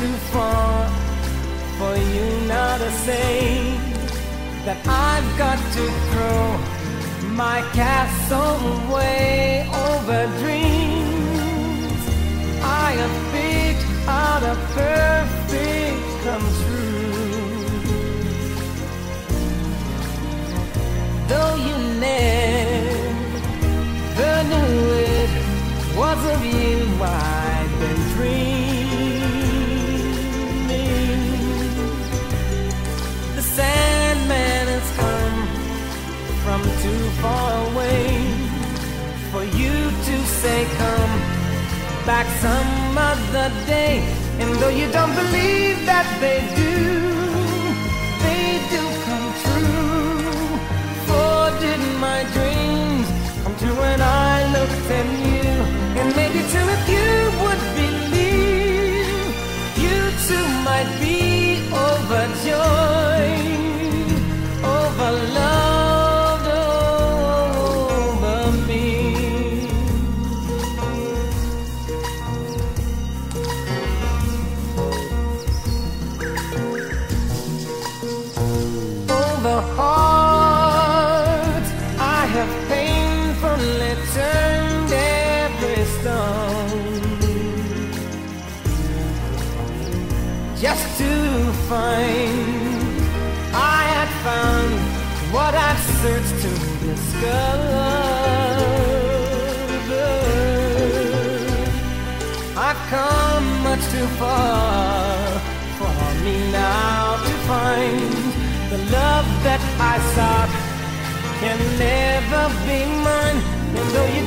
[0.00, 0.88] too far
[1.78, 3.76] for you now to say
[4.64, 6.42] that I've got to throw
[7.42, 12.00] my castle away over dreams.
[12.62, 17.10] I have picked out a perfect come true.
[21.30, 21.76] Though you
[22.08, 22.32] never
[24.50, 24.74] knew
[25.18, 25.30] it
[25.94, 27.39] was of you I've
[40.42, 41.14] say come
[42.06, 43.96] back some other day.
[44.40, 46.74] And though you don't believe that they do
[48.24, 50.40] they do come true.
[51.06, 53.08] For did my dreams
[53.42, 55.29] come true when I looked at you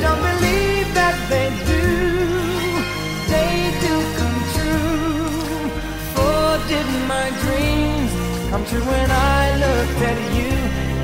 [0.05, 1.85] don't believe that they do,
[3.33, 3.53] they
[3.85, 5.71] do come true.
[6.15, 8.11] For did my dreams
[8.49, 10.51] come true when I looked at you?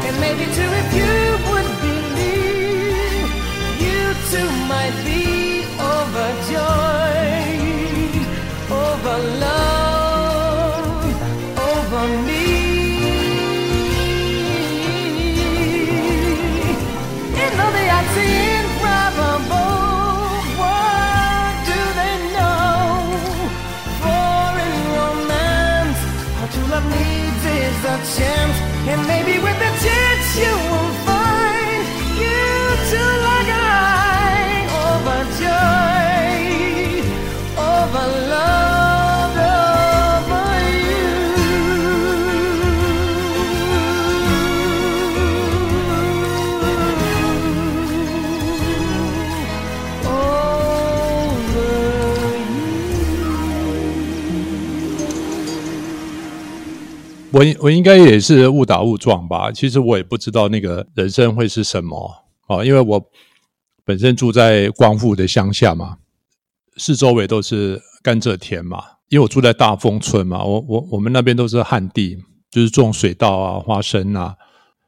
[0.06, 1.14] And maybe too if you
[1.50, 3.30] would believe,
[3.86, 4.02] you
[4.32, 5.24] too might be
[5.96, 6.89] overjoyed
[57.40, 59.50] 我我应该也是误打误撞吧。
[59.50, 63.02] 其实我也不知道那个人生会是什么啊，因为我
[63.86, 66.00] 本身住在光复的乡下嘛，
[66.76, 68.84] 四周围都是甘蔗田嘛。
[69.08, 72.18] 因为我住在大丰村嘛，我我我们那边都是旱地，
[72.52, 74.36] 就是种水稻啊、花生啊。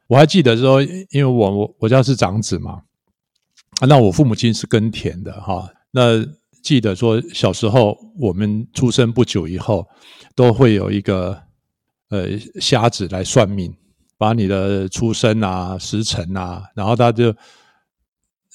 [0.08, 2.82] 我还记得说，因为我我我家是长子嘛，
[3.88, 5.70] 那我父母亲是耕田的哈。
[5.92, 6.22] 那
[6.62, 9.88] 记得说，小时候我们出生不久以后，
[10.36, 11.44] 都会有一个。
[12.12, 13.74] 呃，瞎子来算命，
[14.18, 17.34] 把你的出生啊、时辰啊，然后他就，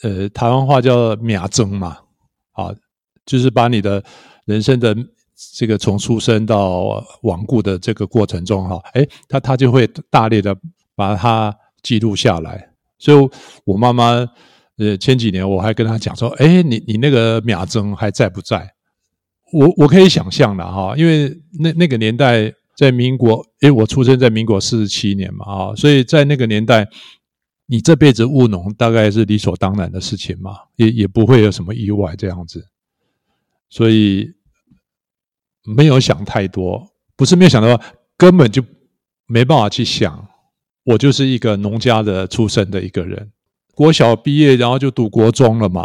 [0.04, 1.98] 呃，台湾话叫“秒针”嘛，
[2.52, 2.70] 啊，
[3.26, 4.04] 就是把你的
[4.46, 4.96] 人生的
[5.56, 10.56] 这个从出生到亡故的这个过程中，哈，哎，他他就会大力的
[10.96, 11.52] 把它
[11.82, 12.70] 记录下来。
[13.00, 13.30] 所以，
[13.66, 14.24] 我妈妈，
[14.78, 18.72] 呃，前几年我还跟她讲说，哎，你你那个秒针还在不在？
[19.52, 22.54] 我我可以想象的哈，因为那那个年代。
[22.78, 26.88] 在民国，因为我出生在民国四十七年嘛，啊，所以在那个年代，
[27.66, 32.68] 你这辈子务农大概是理所当然的事情嘛，也也不会有什么意外这样子，
[33.68, 34.32] 所以
[35.64, 37.82] 没有想太多，不是没有想到，
[38.16, 38.64] 根本就
[39.26, 40.30] 没办法去想。
[40.84, 43.32] 我就是一个农家的出身的一个人，
[43.74, 45.82] 国小毕业，然后就读国中了嘛，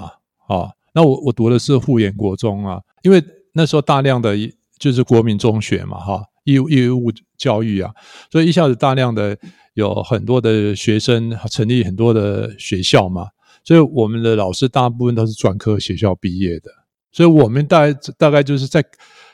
[0.47, 3.25] 啊，那我我读的是护延国中啊，因为
[3.55, 4.37] 那时候大量的
[4.79, 6.23] 就是国民中学嘛，哈。
[6.45, 7.93] 义务义务教育啊，
[8.31, 9.37] 所以一下子大量的
[9.75, 13.29] 有很多的学生成立很多的学校嘛，
[13.65, 16.71] 所以我们的老师大部分都是专科学校毕业的，
[17.11, 18.85] 所以我们大概大概就是在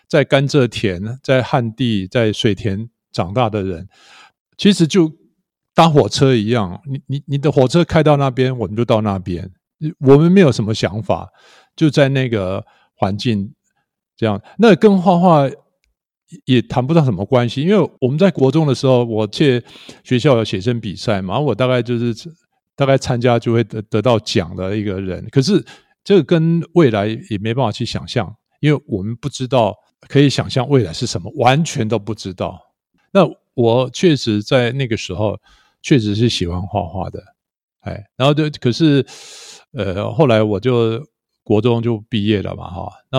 [0.07, 3.89] 在甘蔗田、在旱地、在水田长大的人，
[4.57, 5.13] 其实就
[5.75, 9.51] 搭火车一样，你你你的火车开到那边，我们就到那边，
[9.99, 11.29] 我们没有什么想法，
[11.75, 12.65] 就在那个
[12.95, 13.55] 环境
[14.17, 15.49] 这样，那跟画画
[16.45, 19.63] 也谈不到什么关系，因为我们在国中的时候，我借
[20.05, 22.15] 学校有写生比赛嘛，我大概就是。
[22.79, 25.67] 大概参加就会得得到奖的一个人，可是
[26.05, 32.57] 这个跟未来也没办法去想象，因为我们不知道可以想象未来是什么，完全都不知道。
[33.11, 35.37] 那我确实在那个时候
[35.83, 37.21] 确实是喜欢画画的，
[37.81, 39.05] 哎，然后就可是
[39.73, 41.05] 呃后来我就
[41.43, 43.19] 国中就毕业了嘛，哈，那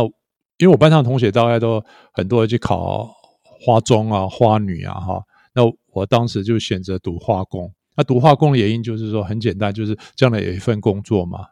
[0.59, 1.83] 因为我班上同学大概都
[2.13, 3.09] 很多人去考
[3.41, 5.23] 花中啊、花女啊，哈，
[5.53, 7.73] 那我当时就选择读化工。
[7.95, 11.47] 那读化工的原因就是说很简单，就是将来有一份工作嘛。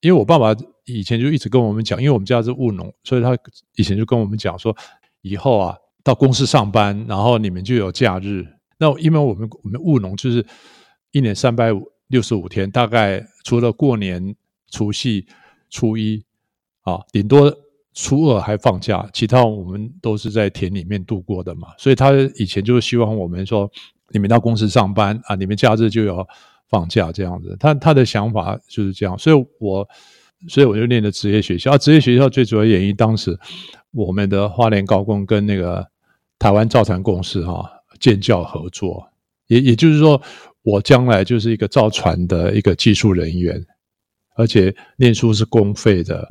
[0.00, 0.54] 因为我爸爸
[0.86, 3.36] 以前就一直跟我们讲，因为我们家是务农，所以他
[3.76, 4.76] 以前就跟我们讲说，
[5.22, 8.46] 以后啊到公司上班，然后你们就有假日。
[8.78, 10.44] 那因为我们我们务农就是
[11.12, 14.34] 一年三百五六十五天，大概除了过年、
[14.70, 15.26] 除夕、
[15.70, 16.24] 初一
[16.82, 17.50] 啊，顶多
[17.94, 21.68] 初二还放假，其他我们都是在田里面度过的嘛。
[21.78, 23.70] 所以他以前就是希望我们说。
[24.10, 26.24] 你们到公司上班啊，你们假日就要
[26.68, 27.56] 放假这样子。
[27.58, 29.88] 他他的想法就是这样，所以我
[30.46, 31.72] 所以我就念的职业学校。
[31.72, 33.36] 啊，职业学校最主要原因，当时
[33.92, 35.84] 我们的花莲高工跟那个
[36.38, 37.68] 台湾造船公司哈
[37.98, 39.04] 建教合作，
[39.46, 40.20] 也也就是说，
[40.62, 43.60] 我将来就是一个造船的一个技术人员，
[44.36, 46.28] 而且念书是公费的，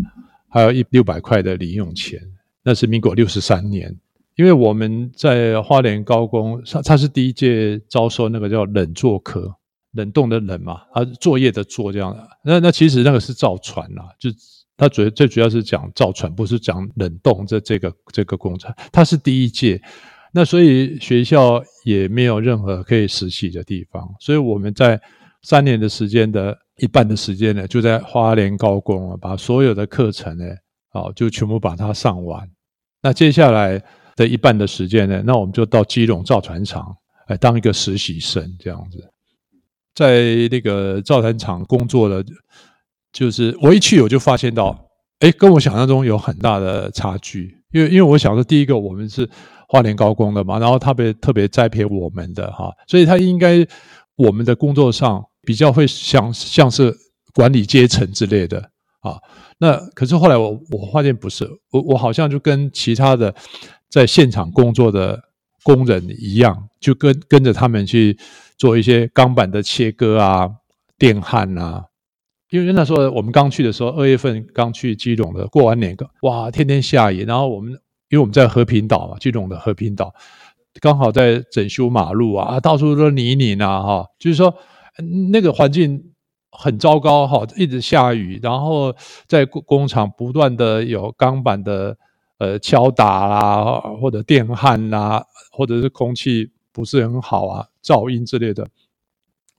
[0.53, 2.21] 还有一六百块的零用钱。
[2.63, 3.93] 那是民国六十三年。
[4.35, 9.55] 因为我们在花莲高工，他他是第一届招收那个叫冷作科，
[9.91, 12.27] 冷冻的冷嘛，啊，作业的作这样的。
[12.43, 14.29] 那那其实那个是造船呐，就
[14.75, 18.73] 他主最主要是讲造船，不是讲冷冻这这个这个工程。
[18.91, 19.79] 他是第一届，
[20.33, 24.99] 那所以学校也没有任何可以实习的地方，所以我们在
[25.43, 30.45] 三年的时间的一半的时间呢，就在花莲高工啊，把所有的课程呢，
[30.89, 32.49] 啊，就全部把它上完。
[33.01, 33.81] 那接下来。
[34.15, 36.95] 的一半的时间呢，那我们就到基隆造船厂
[37.29, 39.03] 来当一个实习生，这样子，
[39.95, 42.23] 在那个造船厂工作了，
[43.11, 44.87] 就是我一去我就发现到，
[45.21, 49.27] 哎，跟我想象中有很大的差距，因为因为我想说，第一个我们是
[49.67, 53.65] 花莲高工的嘛，然后特别特别栽培我们的哈，所以他应该
[54.15, 56.95] 我们的工作上比较会像像是
[57.33, 58.69] 管理阶层之类的
[59.01, 59.19] 啊，
[59.59, 63.33] 那可是后来我我发现不是，我我好像就跟其他的。
[63.93, 65.21] 在现场工作的
[65.61, 68.17] 工人一样，就跟跟着他们去
[68.57, 70.49] 做一些钢板的切割啊、
[70.97, 71.85] 电焊啊。
[72.49, 77.23] 因为那时候我们刚去的时候，二月份刚去基隆的，过完年个哇，天天下雨。
[77.23, 77.71] 然后我们
[78.09, 80.11] 因为我们在和平岛嘛，基隆的和平岛，
[80.81, 84.51] 刚好在整修马路啊，到处都泥泞啊，哈，就是说
[85.31, 86.11] 那个环境
[86.51, 88.95] 很糟糕哈，一直下雨，然后
[89.27, 91.97] 在工工厂不断的有钢板的。
[92.39, 98.67] 呃，敲打啦，或者电焊啦，或者是空气不是很好啊，噪音之类的，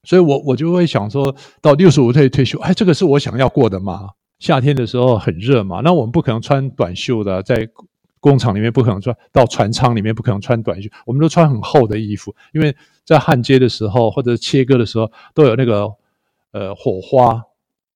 [0.03, 4.11] 所以我我就会想说，到六十五岁退休，哎，这个是我想要过的吗？
[4.39, 7.67] 夏天的时候很热嘛，那我们不可能穿短袖的，在
[8.21, 15.89] 工厂里面不可能穿，到船舱里面不可能穿短袖，我们都穿很厚的衣服，因为在焊接的时候或者切割的时候都有那个
[16.53, 17.43] 呃火花、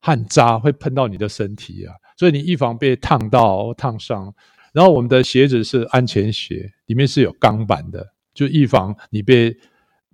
[0.01, 4.35] 焊渣会喷到你的身体啊，所以你预防被烫到烫伤。
[4.73, 9.57] 然后我们的鞋子是安全鞋，里面是有钢板的，就预防你被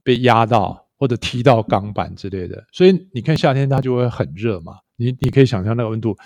[0.02, 2.64] 被压到或者踢到钢板之类的。
[2.72, 6.16] 所以你看夏天它就会很热嘛，你你可以想象那个温度，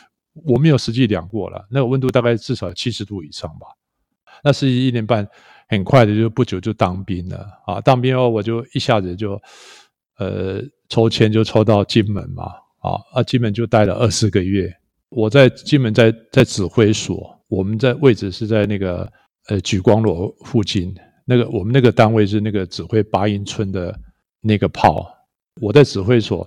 [0.45, 3.67] 我没有实际量过了，那个温度大概至少七十度以上吧。
[4.45, 5.27] 那实习一年半，
[5.69, 7.81] 很快的就不久就当兵了啊！
[7.81, 9.41] 当兵后我就一下子就
[10.19, 12.45] 呃抽签就抽到金门嘛，
[12.81, 14.73] 啊啊金门就待了二十个月。
[15.11, 17.35] 我在金门在在指挥所。
[17.49, 19.11] 我们在位置是在那个
[19.49, 20.95] 呃莒光楼附近，
[21.25, 23.99] 那个我们那个单位是那个指挥八英村的
[24.43, 25.09] 那个炮。
[25.59, 26.47] 我在指挥所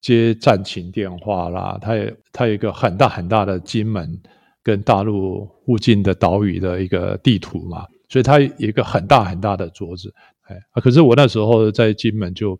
[0.00, 4.18] 接战情电话啦，他也他有一个很大很大的金门
[4.62, 10.14] 跟大陆附近的岛屿的一个地图嘛，所以他有一个很大很大的桌子。
[10.42, 12.56] 哎，可是我那时候在金门就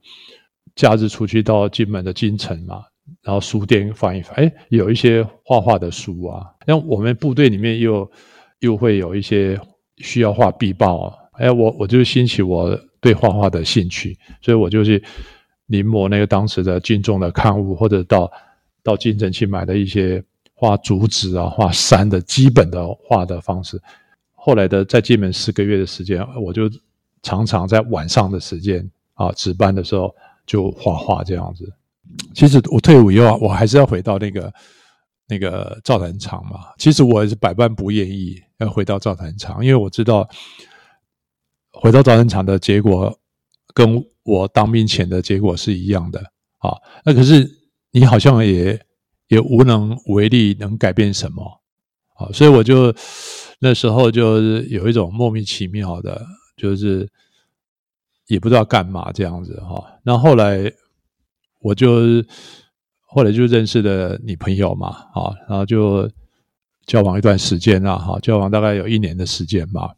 [0.75, 2.83] 假日出去到金门的金城嘛。
[3.23, 6.43] 然后书店翻一翻，哎，有一些画画的书啊。
[6.67, 8.11] 像我们部队里面又
[8.59, 9.57] 又会有一些
[9.99, 15.01] 需要画壁报，哎，我我就兴起我对画画的兴趣，所以我就去
[15.67, 18.29] 临摹那个当时的军中的刊物，或者到
[18.83, 20.21] 到金城去买的一些
[20.53, 23.81] 画竹子啊、画山的基本的画的方式。
[24.45, 26.69] 后来的在金门四个月的时间，我就
[27.23, 31.73] 常常在晚上的时间啊值班的时候就画画这样子。
[32.35, 34.53] 其实我退伍以后，我还是要回到那个
[35.27, 36.61] 那个造船厂嘛。
[36.77, 40.29] 其实我也是百般不愿意要回到造船厂，因为我知道
[41.73, 43.19] 回到造船厂的结果
[43.73, 46.21] 跟我当兵前的结果是一样的
[46.59, 46.77] 啊。
[47.03, 47.51] 那可是
[47.93, 48.79] 你好像也
[49.29, 51.63] 也无能为力，能改变什么
[52.17, 52.29] 啊？
[52.31, 52.95] 所以我就。
[53.65, 56.23] 那时候就是有一种莫名其妙的，
[56.55, 57.09] 就是
[58.27, 59.83] 也不知道干嘛这样子哈。
[60.03, 60.71] 那后来
[61.63, 62.23] 我就
[63.01, 66.07] 后来就认识了女朋友嘛，啊，然后就
[66.85, 69.95] 交往一段时间了哈，交往大概有一年的时间吧。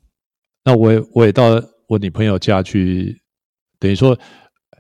[0.63, 3.21] 那我也我也到我女朋友家去，
[3.81, 4.17] 等于说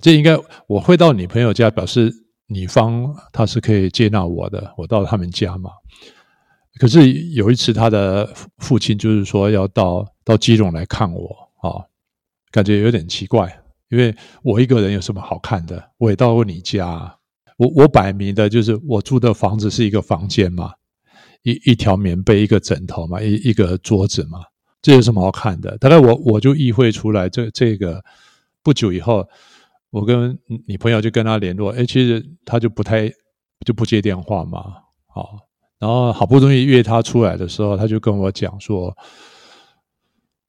[0.00, 0.38] 这应该
[0.68, 2.12] 我会到女朋友家，表示
[2.46, 5.72] 女方她是可以接纳我的，我到他们家嘛。
[6.78, 11.80] 可是有一次，他的父亲就是说要到到基隆来看我啊，
[12.50, 15.92] 感觉有点奇怪，因为我一个人有什么好看的？
[15.96, 17.16] 我也到过你家，
[17.56, 20.74] 我我摆明的就是我住的房子是一个房间嘛，
[21.42, 24.40] 一一条棉被，一个枕头嘛，一一个桌子嘛，
[24.82, 25.78] 这有什么好看的？
[25.78, 28.04] 大概我我就意会出来，这这个
[28.62, 29.26] 不久以后，
[29.88, 33.10] 我跟女朋友就跟他联络，哎，其实他就不太
[33.64, 34.60] 就不接电话嘛，
[35.14, 35.45] 啊。
[35.78, 38.96] 然后好不容易约他出来的时候，他就跟我讲说：“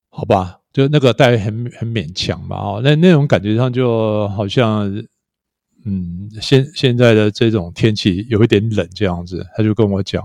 [0.10, 4.90] 好吧，就那个带很很勉强嘛，哦，那那种感觉上就好像，
[5.86, 10.24] 嗯，现现在的这种天气有一点冷这样子。”他就跟我讲：“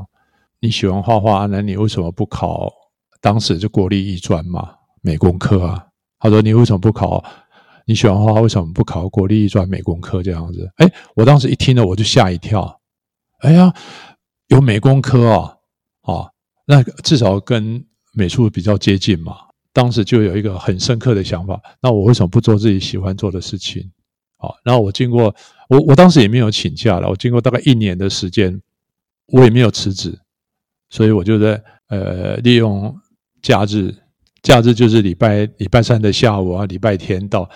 [0.60, 2.72] 你喜欢画画，那你为什么不考
[3.20, 5.84] 当时就国立艺专嘛，美工科啊？”
[6.20, 7.24] 他说：“你为什么不考？
[7.86, 12.80] 你喜欢画画，为什么不考国立艺专美工科这样子？”哎，我当时一听了，我就吓一跳。
[13.40, 13.74] 哎呀！
[14.52, 15.56] 有美工科啊，
[16.02, 16.28] 啊，
[16.66, 17.82] 那至少跟
[18.12, 19.34] 美术比较接近嘛。
[19.72, 23.90] 当时就有一个很深刻的想法，那我为什么不做自己喜欢做的事情？
[24.36, 25.34] 啊，然后我经过，
[25.70, 28.60] 我我当时也没有请假了，我经过大概一年的时间，
[29.28, 30.20] 我也没有辞职，
[30.90, 32.94] 所以我就在呃利用
[33.40, 33.94] 假日，
[34.42, 37.48] 假日就是礼拜礼拜三的下午啊，礼拜天到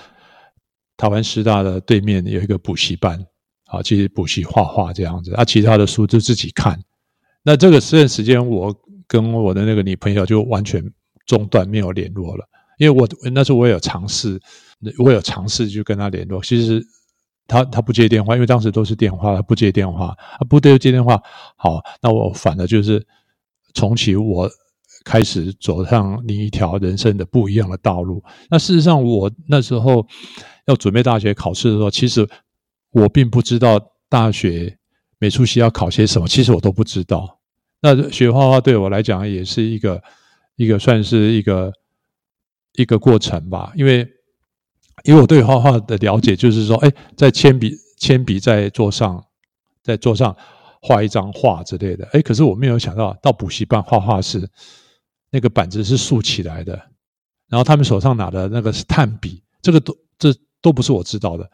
[0.97, 3.23] 台湾师大的对面有一个补习班。
[3.67, 6.81] 啊，去补习画画这样子，啊，其他的书就自己看。
[7.43, 8.75] 那这个这段时间，我
[9.07, 10.83] 跟我的那个女朋友就完全
[11.27, 12.45] 中断，没有联络了。
[12.79, 14.41] 因为我那时候我有尝试，
[14.99, 16.43] 我有尝试去跟她联络。
[16.43, 16.85] 其实
[17.47, 21.21] 她她不接电话，因为当时都是电话，她不接电话，她不接接电话。
[21.57, 23.05] 好，那我反而就是
[23.75, 24.51] 重启我
[25.05, 28.23] 开始走上另一条人生的不一样的道路。
[28.51, 30.07] 那事实上，我那时候
[30.67, 32.29] 要准备大学考试的时候，其实。
[32.97, 34.79] 我并不知道大学
[35.19, 37.38] 美术系要考些什么，其实我都不知道。
[37.81, 40.03] 那学画画对我来讲也是一个
[40.57, 41.71] 一个算是一个
[42.73, 44.09] 一个过程吧，因为
[45.05, 49.23] 因为我对画画的了解就是说，哎，在铅笔铅笔在桌上
[49.83, 50.35] 在桌上
[50.81, 54.49] 画一张画之类的，哎，可是我没有想到到补习班画画是
[55.31, 56.73] 那个板子是竖起来的，
[57.49, 61.50] 然后他们手上拿的那个是炭笔，这个都这都不是我知道的。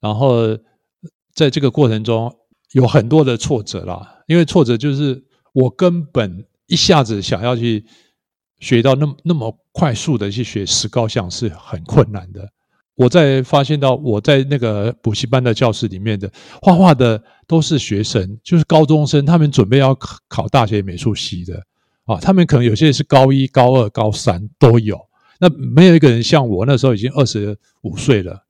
[0.00, 0.56] 然后
[1.34, 2.34] 在这个过程中
[2.72, 7.84] 有很多的挫折啦，因为挫折就是我根本一下子想要去
[8.60, 12.48] 学到那么那么快速的去学石膏像是很困难的。
[12.94, 21.62] 我在发现到我在那个补习班的教室里面的画画的都是学生，就是高中生，他们准备要考考大学美术系的
[22.06, 24.98] 啊，他们可能有些是高一、高二、高三都有，
[25.38, 28.45] 那没有一个人像我那时候已经二十五岁了。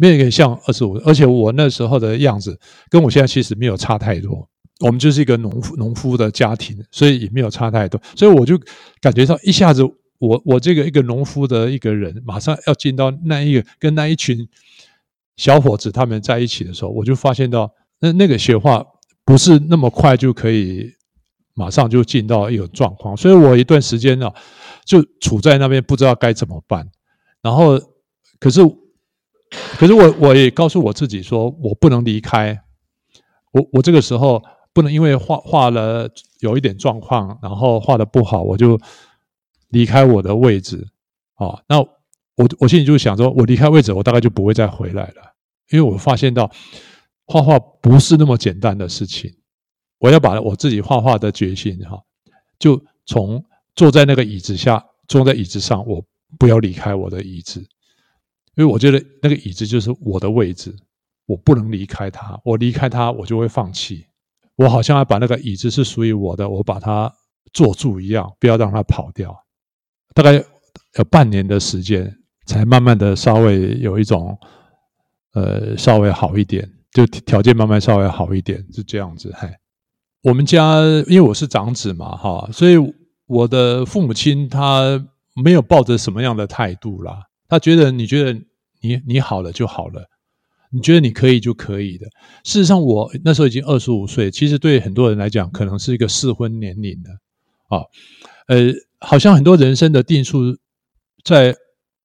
[0.00, 4.48] 没有一个像二十五，而且我那时候的样子跟我现在其实没有差太多。
[4.78, 8.00] 我们就是一个农夫农夫的家庭，所以也没有差太多。
[8.16, 8.58] 所以我就
[8.98, 9.82] 感觉到一下子
[10.18, 14.48] 我，我这个一个农夫的一个人，马上要进到那一个跟那一群
[15.36, 18.82] 小伙子他们在一起的时候，我就发现到那那个学画
[19.26, 20.90] 不是那么快就可以
[21.52, 23.14] 马上就进到一个状况。
[23.14, 24.30] 所以我一段时间呢，
[24.86, 26.88] 就处在那边不知道该怎么办。
[27.42, 27.78] 然后
[28.38, 28.62] 可是。
[29.50, 32.62] 可是我我也告诉我自己说，我不能离开。
[33.52, 34.42] 我我这个时候
[34.72, 38.78] 不能因为画画了有一点状况，然后画得不好，我就
[39.68, 40.88] 离开我的位置。
[41.34, 45.34] 啊，那我我心里就想说，我离开位置，我大概就不会再回来了。
[45.70, 46.50] 因为我发现到
[47.26, 49.32] 画画不是那么简单的事情。
[49.98, 52.00] 我要把我自己画画的决心哈，
[52.58, 56.04] 就从坐在那个椅子下，坐在椅子上，我
[56.38, 57.66] 不要离开我的椅子。
[58.56, 60.74] 因为我觉得那个椅子就是我的位置，
[61.26, 64.04] 我不能离开它，我离开它我就会放弃，
[64.56, 67.12] 我好像要把那个椅子是属于我的，我把它
[67.52, 69.34] 坐住一样，不要让它跑掉。
[70.14, 72.12] 大概有半年的时间，
[72.46, 74.36] 才慢慢的稍微有一种，
[75.34, 79.32] 呃，稍微好一点，就条件慢慢稍微好一点，是这样子。
[79.36, 79.48] 嘿，
[80.22, 82.74] 我们家因为我是长子嘛，哈，所以
[83.26, 85.00] 我的父母亲他
[85.42, 88.32] 没有抱着什么样的态度啦，他觉得你觉得
[88.80, 90.08] 你你好了就好了，
[90.72, 92.06] 你觉得你可以就可以的。
[92.44, 97.84] 事实上，我那时候已经二十五岁，其实对很多人来讲，可能是一个适婚年龄了，啊，
[98.46, 98.72] 呃。
[99.02, 100.58] 好像很多人生的定数，
[101.24, 101.56] 在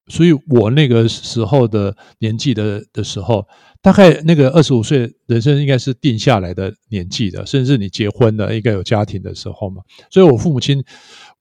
[0.07, 3.45] 所以我那个时候的年纪的的时候，
[3.81, 9.81] 大概那个二十五岁人生应该是定下来的年纪的，甚至你结婚了，应该有家庭的时候嘛。
[10.09, 10.81] 所以我父母亲，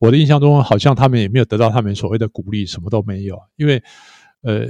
[0.04, 3.38] 我的印象中好像他们也没有得到他们所谓的鼓励，什么都没有。
[3.56, 3.82] 因为
[4.42, 4.66] 呃，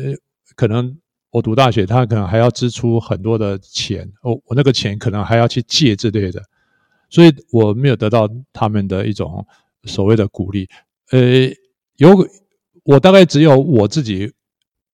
[0.54, 0.96] 可能
[1.30, 6.42] 我读大学，他可能还要支出很多的钱，我我那个钱可能还要去借之类的，
[7.10, 9.46] 所以我没有得到他们的一种。
[9.86, 10.66] 所谓的鼓励，
[11.10, 11.20] 呃，
[11.96, 12.26] 有
[12.84, 14.32] 我大概只有我自己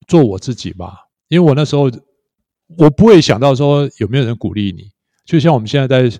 [0.08, 1.88] 做我自己吧，因为我那时候
[2.76, 4.90] 我不会想到说有没有人鼓励你，
[5.30, 6.18] 就像我们现在在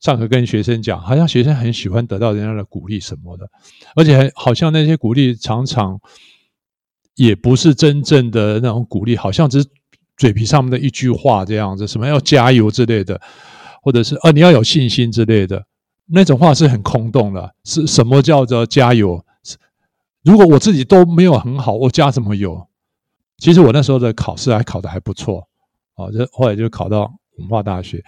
[0.00, 3.48] 上课跟学生讲，好像学生很喜欢得到人家的鼓励什么的，
[3.96, 5.98] 而且好像那些鼓励常常
[7.14, 9.68] 也不是真正的那种鼓励，好像只是
[10.18, 13.18] 嘴皮上面的一句话这样子，什么要加油之类的，
[13.82, 15.64] 或者是啊你要有信心之类的。
[16.12, 19.24] 那种话是很空洞的，是什么叫做加油？
[20.22, 22.68] 如果我自己都没有很好，我加什么油？
[23.38, 25.48] 其实我那时候的考试还考得还不错，
[25.94, 28.04] 啊，这后来就考到文化大学，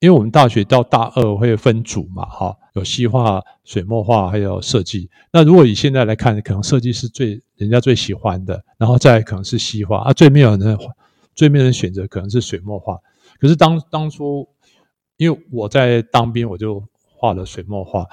[0.00, 5.10] 因为我们大学到大二会分组嘛，哈，有西画、水墨画，还有设计。
[5.32, 10.78] 那如果以现在来看，可能设计是最人家最喜欢的，然后再可能是西画啊，最没有人
[11.34, 12.98] 最没有人选择可能是水墨画。
[13.40, 14.48] 可是当当初，
[15.16, 16.82] 因为我在当兵，我就。
[17.20, 18.06] 画了水墨画，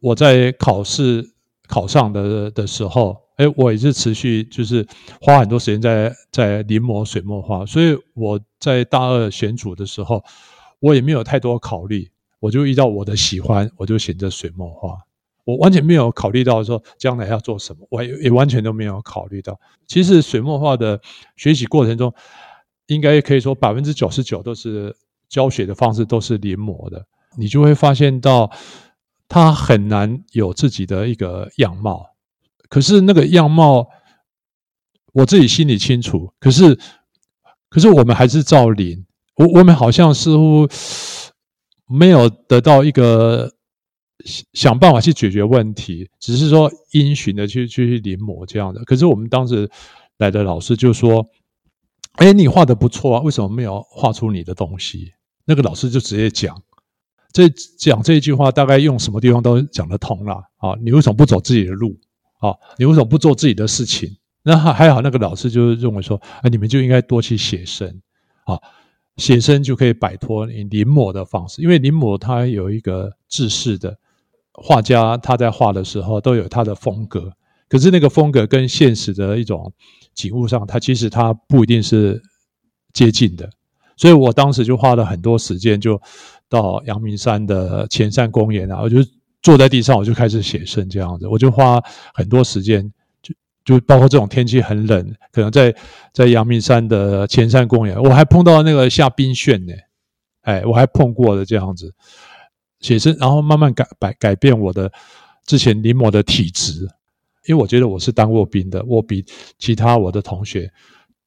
[0.00, 1.34] 我在考试
[1.68, 4.86] 考上的的时候，哎，我也是持续就是
[5.20, 10.24] 花很多时间在在临摹水墨画，所以我在大二选组的时候，
[10.84, 14.98] 我也没有太多考虑，我就依照我的喜欢，我就选择水墨画，
[15.44, 19.58] 我完全没有考虑到说将来要做什么，我也也完全都没有考虑到。
[19.86, 21.00] 其实水墨画的
[21.36, 22.12] 学习过程中，
[22.88, 24.94] 应该可以说百分之九十九都是
[25.26, 27.06] 教学的方式都是临摹的。
[27.38, 28.50] 你就会发现到，
[29.26, 32.10] 他很难有自己的一个样貌。
[32.68, 33.88] 可是那个样貌，
[35.14, 36.30] 我自己心里清楚。
[36.38, 36.78] 可是，
[37.70, 39.06] 可是我们还是照临。
[39.36, 40.68] 我我们好像似乎
[41.88, 43.52] 没有得到一个
[44.52, 48.84] 想办法去解决问题，只是说因循的去去去临摹这样的。
[48.84, 49.70] 可是我们当时
[50.18, 51.26] 来的老师就说
[52.16, 55.12] ：“哎，你画的不错啊，为什么没有画出你的东西？”
[55.46, 56.62] 那个老师就直接讲。
[57.32, 60.78] 这讲这一句话，大概用什么地方都讲得通了啊！
[60.80, 61.98] 你为什么不走自己的路
[62.38, 62.54] 啊？
[62.78, 64.16] 你为什么不做自己的事情？
[64.44, 68.00] 那还还好，那个老师就认为说，哎，你们就应该多去写生
[68.44, 68.56] 啊，
[69.16, 73.96] 写生就可以摆脱你临摹的方式，因为临摹它有一个制式的
[74.52, 77.32] 画家，他在画的时候都有他的风格，
[77.68, 79.72] 可是那个风格跟现实的一种
[80.14, 82.22] 景物上，它其实它不一定是
[82.92, 83.50] 接近的，
[83.96, 86.00] 所以我当时就花了很多时间就。
[86.46, 88.98] 到阳明山的前山公园啊，我就
[89.42, 91.26] 坐在地上，我就开始写生这样子。
[91.26, 92.92] 我就花很多时间，
[93.64, 95.74] 就包括这种天气很冷，可能在
[96.12, 99.72] 在阳明山的前山公园，我还碰到那个下冰雪呢，
[100.42, 101.94] 哎，我还碰过的这样子
[102.80, 104.92] 写生，然后慢慢改改改变我的
[105.46, 106.82] 之前临摹的体质，
[107.46, 109.24] 因为我觉得我是当过兵的，我比
[109.58, 110.70] 其他我的同学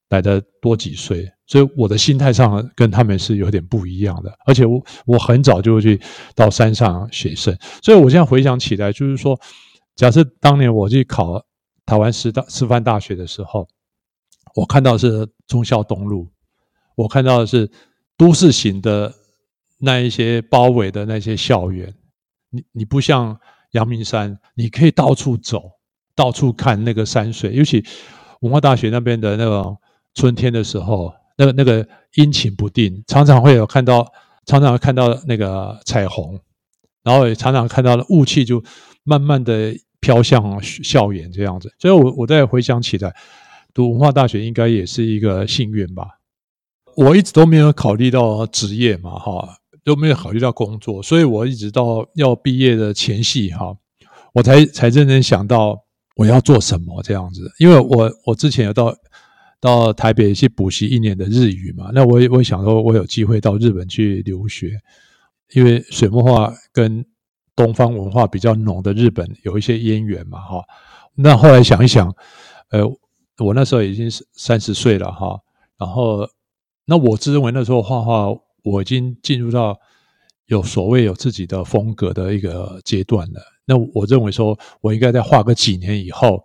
[0.10, 1.28] 来得多几岁。
[1.50, 5.98] 所以我的心态上跟他们是有点不一样的，而且我我很早就会去
[6.36, 9.40] 到山上写生，所以我现在回想起来，就是说，
[9.96, 11.42] 假设当年我去考
[11.88, 13.68] 台湾师大师范大学的时候，
[14.54, 16.30] 我看到是忠孝东路，
[16.96, 17.72] 我看到的是
[18.16, 19.12] 都市型的
[19.80, 21.92] 那一些包围的那些校园，
[22.52, 23.40] 你你不像
[23.72, 25.72] 阳明山，你可以到处走，
[26.16, 27.84] 到处看那个山水，尤其
[28.42, 29.76] 文化大学那边的那种
[30.14, 31.12] 春天的时候。
[31.40, 34.12] 那个那个阴晴不定，常常会有看到，
[34.48, 36.40] 常常看到那个彩虹，
[37.04, 38.60] 然后也常常看到雾气就
[39.04, 41.74] 慢慢的飘向校园这样子。
[41.80, 43.14] 所以我我再回想起来，
[43.74, 46.20] 读文化大学应该也是一个幸运吧。
[46.96, 53.78] 我一直都没有考虑到职业嘛，哈，都没有考虑到工作，所以我一直到要毕业的前夕，哈，
[54.34, 55.84] 我才才认真想到
[56.16, 57.52] 我要做什么这样子。
[57.60, 58.96] 因为我我之前有到。
[59.60, 61.90] 到台北去补习一年的日语嘛。
[61.92, 64.80] 那我也我想说，我有机会到日本去留学，
[65.56, 67.04] 因为水墨画跟
[67.58, 70.64] 东方文化比较浓的日本有一些渊源嘛，哈。
[71.16, 72.16] 那后来想一想，
[72.70, 72.82] 呃，
[73.40, 75.40] 我那时候已经是三十岁了，哈。
[75.80, 76.30] 然后，
[76.86, 78.28] 那我自认为那时候画画，
[78.64, 79.76] 我已经进入到
[80.46, 83.42] 有所谓有自己的风格的一个阶段了。
[83.66, 86.44] 那我认为说，我应该再画个几年以后，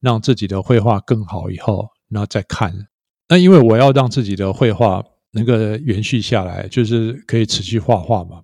[0.00, 2.74] 让自己的绘画更好以后，然后再看。
[3.28, 8.42] 那因为我要让自己的绘画能够延续下来，就是可以持续画画嘛。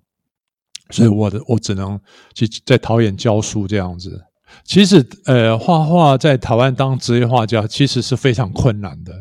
[0.93, 1.99] 所以我的我只能
[2.35, 4.21] 去在桃园教书这样子。
[4.63, 9.11] 其实，呃，画画在台湾当职业画家其实是非常困难的，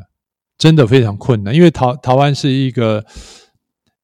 [0.58, 1.54] 真的非常困难。
[1.54, 3.02] 因为台台湾是一个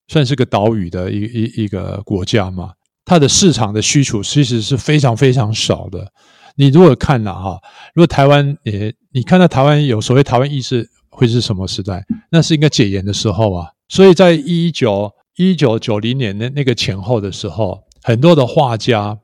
[0.06, 2.72] 算是个岛屿的一一一个国家嘛，
[3.04, 6.10] 它的市场的需求其实是非常非常少的。
[6.56, 7.60] 你如果看了哈，
[7.94, 12.02] 如果台湾也你看到台湾有所谓台湾意识会是什么时代？
[12.30, 13.68] 那是应该解严的时候啊。
[13.88, 19.16] 所以在一九一九九零年的那个前后的时候，很多的画家，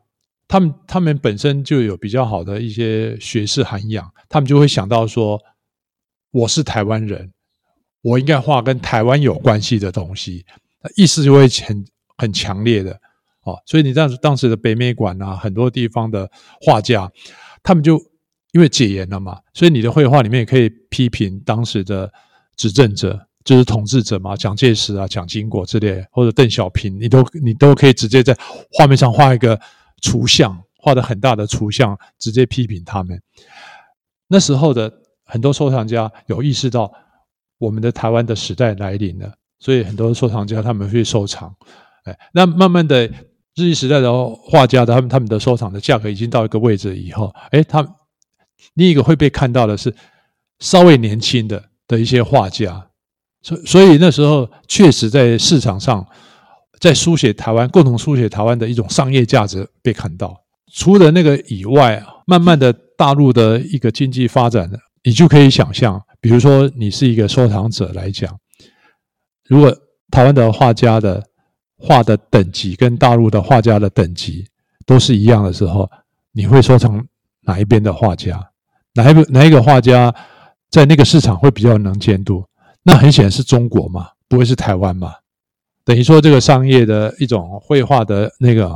[0.46, 5.40] 他们他们本身就有比较好的一些学识涵养，他们就会想到说，
[6.30, 7.32] 我是台湾人，
[8.00, 10.46] 我应该画跟台湾有关系的东西，
[10.94, 11.84] 意识就会很
[12.16, 12.92] 很强烈的
[13.42, 13.60] 哦。
[13.66, 17.10] 所以你当时当时的北美馆啊，很多地方的画家，
[17.64, 18.00] 他们就
[18.52, 22.12] 因为解严了嘛，所以你的绘画里面也可以批评当时的
[22.56, 23.26] 执政者。
[23.44, 28.34] 就是统治者嘛，蒋介石啊、蒋经国之类，或者邓小平，你都你都可以直接在
[28.72, 29.60] 画面上画一个
[30.02, 33.20] 图像，画的很大的图像，直接批评他们。
[34.28, 34.90] 那时候的
[35.24, 36.90] 很多收藏家有意识到
[37.58, 41.54] 我们的台湾的时代来临了，所以很多收藏家他们会收藏。
[42.04, 43.12] 哎，那慢慢的日
[43.56, 47.86] 据时代的画家的他们他们的收藏的价格已经到一个位置以后，哎，他
[48.72, 49.94] 另一个会被看到的是
[50.60, 52.90] 稍微年轻的的一些画家。
[53.44, 56.04] 所所以那时候确实在市场上，
[56.80, 60.34] 在书写台湾，共同书写台湾的一种商业价值被看到。
[60.72, 64.68] 除了那个以外，慢慢的大陆的一个经济发展，
[65.04, 68.34] 你就可以想象，比如说你是一个收藏者来讲，
[69.46, 69.76] 如果
[70.10, 71.22] 台湾的画家的
[71.76, 74.46] 画的等级跟大陆的画家的等级
[74.86, 75.88] 都是一样的时候，
[76.32, 77.06] 你会收藏
[77.42, 78.40] 哪一边的画家？
[78.94, 80.14] 哪一个哪一个画家
[80.70, 82.42] 在那个市场会比较能监督？
[82.86, 85.14] 那很显然是中国嘛，不会是台湾嘛？
[85.86, 88.70] 等于说这个商业的一种绘画的那个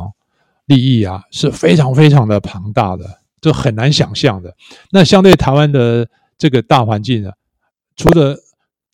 [0.64, 3.04] 利益啊，是非常非常的庞大的，
[3.38, 4.56] 这很难想象的。
[4.90, 7.30] 那相对台湾的这个大环境呢，
[7.96, 8.34] 除了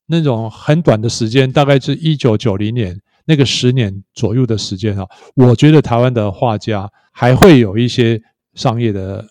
[0.06, 8.20] 那种很短的时间，大概是一九九零年那个十年左右的时间啊，我觉得台湾的画家还会有一些
[8.54, 9.24] 商业的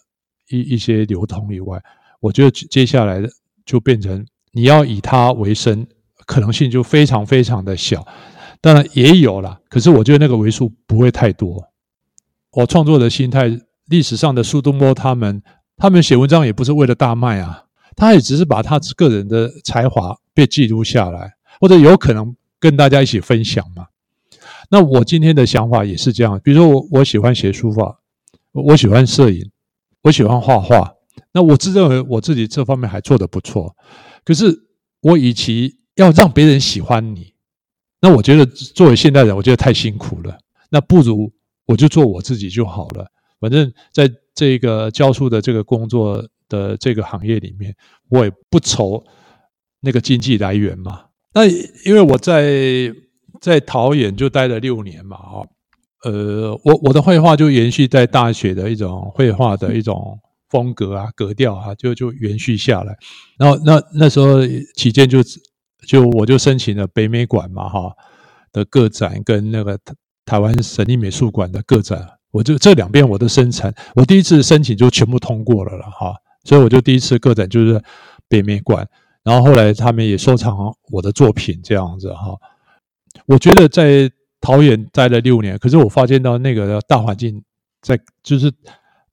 [0.49, 1.81] 一一些流通以外，
[2.21, 3.29] 我觉得接下来的
[3.65, 4.25] 就变成。
[4.53, 5.85] 你要以它为生，
[6.25, 8.07] 可能性就非常非常的小。
[8.61, 11.61] 当然也有啦，可是我觉得那个为数不会太多。
[12.51, 15.43] 我创作的心态，历史上的苏东坡他们，
[15.75, 23.87] 他们写文章也不是为了大卖啊，他也只是把他个人的才华被记录下来，或者有可能跟大家一起分享嘛。
[24.69, 27.99] 那我今天的想法也是这样，比如说我我喜欢写书法，
[28.53, 29.49] 我喜欢摄影，
[30.03, 30.93] 我喜欢画画，
[31.33, 33.75] 那我自认为我自己这方面还做得不错。
[34.25, 34.57] 可是，
[35.01, 37.33] 我与其要让别人喜欢你，
[37.99, 40.37] 那我觉得作为现代人，我觉得太辛苦了。
[40.69, 41.31] 那不如
[41.65, 43.05] 我就做我自己就好了。
[43.39, 47.75] 反正在这个教书的这个工作的这个行业里面，
[48.09, 49.03] 我也不愁
[49.81, 51.05] 那个经济来源嘛。
[51.33, 52.93] 那因为我在
[53.41, 55.47] 在桃园就待了六年嘛，哈，
[56.05, 60.17] 呃，我我的绘画就延续在大学的一种绘画的一种。
[60.53, 62.95] 风格啊，格调啊，就就延续下来。
[63.39, 65.17] 然后那那时候期间就
[65.87, 67.91] 就我就申请了北美馆嘛哈
[68.51, 69.79] 的个展，跟那个
[70.25, 73.73] 台湾省立美术馆的个展，我就这两边我都申请。
[73.95, 76.13] 我第一次申请就全部通过了了哈，
[76.43, 77.81] 所以我就第一次个展就是
[78.29, 78.87] 北美馆。
[79.23, 80.55] 然后后来他们也收藏
[80.91, 82.37] 我的作品这样子哈。
[83.25, 84.07] 我觉得在
[84.39, 87.43] 桃园待了六年，可是我发现到那个大环境
[87.81, 88.53] 在就是。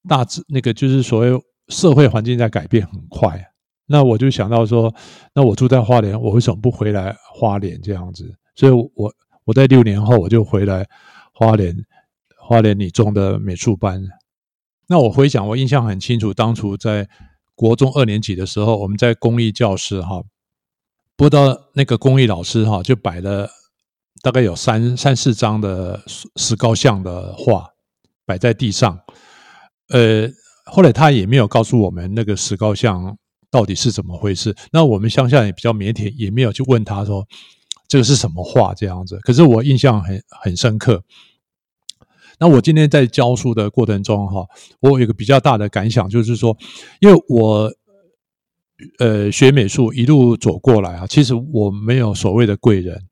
[0.08, 3.52] 大致那个就是所谓社会环境在改变很快，
[3.86, 4.92] 那我就想到说，
[5.34, 8.34] 那我住在花莲，我为什么不回来花莲这样子？
[8.54, 9.12] 所以我
[9.44, 10.88] 我在六年后我就回来
[11.32, 11.76] 花莲
[12.38, 14.02] 花莲女中的美术班。
[14.88, 17.08] 那我回想，我印象很清楚，当初在
[17.54, 20.22] 国中二年级的时候，我们在公益教室哈，
[21.14, 23.48] 不知道那个公益老师哈就摆了
[24.22, 26.02] 大概有三三四张的
[26.36, 27.68] 石膏像的画
[28.24, 28.98] 摆在地上。
[29.90, 30.28] 呃，
[30.64, 33.16] 后来他也没有告诉我们那个石膏像
[33.50, 34.54] 到底是怎么回事。
[34.72, 37.26] 那我们乡下也比较腼腆，也没有去问他说
[37.88, 39.18] 这个是什么话这样子。
[39.22, 41.02] 可是我印象很很深刻。
[42.38, 44.46] 那我今天在教书的过程中，哈，
[44.80, 46.56] 我有一个比较大的感想，就是说，
[47.00, 47.70] 因为我
[48.98, 53.02] 呃学美术一路走过来啊，其实我没有所谓的贵人，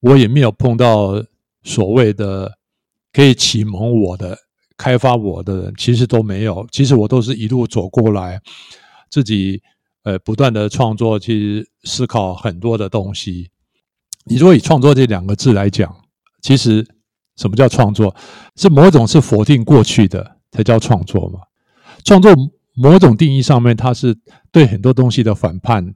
[0.00, 1.22] 我也没有碰到
[1.62, 2.58] 所谓的
[3.12, 4.36] 可以启蒙我的、
[4.76, 6.66] 开发我的人，其实都没有。
[6.70, 8.40] 其实我都是一路走过来，
[9.10, 9.62] 自己
[10.04, 13.50] 呃不断的创作，去思考很多的东西。
[14.24, 15.94] 你如果以创作这两个字来讲，
[16.40, 16.86] 其实。
[17.34, 18.14] 什么叫创作？
[18.56, 21.40] 是某种是否定过去的才叫创作嘛？
[22.04, 22.30] 创作
[22.74, 24.14] 某种定义上面，它是
[24.52, 25.94] 对很多东西的反叛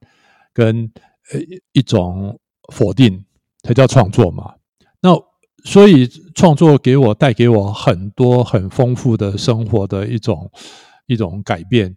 [0.54, 0.90] 跟
[1.30, 1.40] 呃
[1.72, 2.40] 一种
[2.72, 3.22] 否定
[3.62, 4.54] 才叫创作嘛。
[5.02, 5.10] 那
[5.66, 10.50] 所以创作给我带给我很多很丰富的生活的一种
[11.06, 11.94] 一种改变。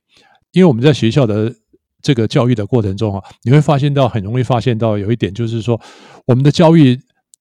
[0.51, 1.53] 因为我们在学校的
[2.01, 5.79] 这个教育的过程中啊，你会发现到很容易发现到有一点，就是说
[6.25, 6.99] 我们的教育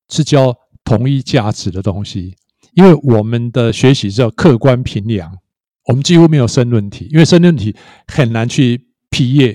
[0.09, 0.55] 是教。
[0.85, 2.35] 同一价值的东西，
[2.73, 5.31] 因为我们的学习是要客观评量，
[5.85, 9.55] 我们几乎没有申论题，因为申论题很难去批阅，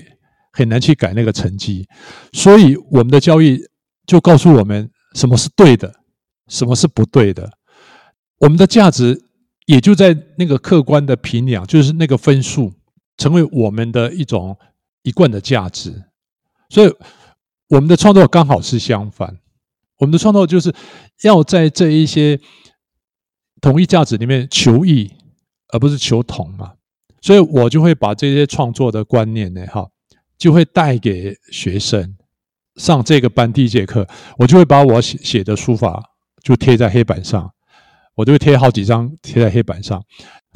[0.52, 1.88] 很难去改那个成绩，
[2.32, 3.60] 所以我们的教育
[4.06, 5.92] 就告诉我们什么是对的，
[6.54, 7.50] 什么是不对的，
[8.38, 9.20] 我们的价值
[9.66, 12.72] 也就在那个客观的评量，就是那个分数，
[13.16, 14.56] 成为我们的一种
[15.02, 16.04] 一贯的价值，
[16.68, 16.94] 所以
[17.70, 19.38] 我们的创作刚好是相反。
[19.98, 20.72] 我们的创作就是
[21.22, 22.38] 要在这一些
[23.60, 25.10] 统一价值里面求异，
[25.72, 26.74] 而不是求同嘛。
[27.20, 29.88] 所以我就会把这些创作的观念呢，哈，
[30.38, 32.16] 就会带给学生。
[32.76, 34.06] 上这个班第一节课，
[34.38, 36.13] 我就会把我写写的书法
[36.44, 37.50] 就贴在黑板上，
[38.14, 40.00] 我就会贴好几张贴在黑板上。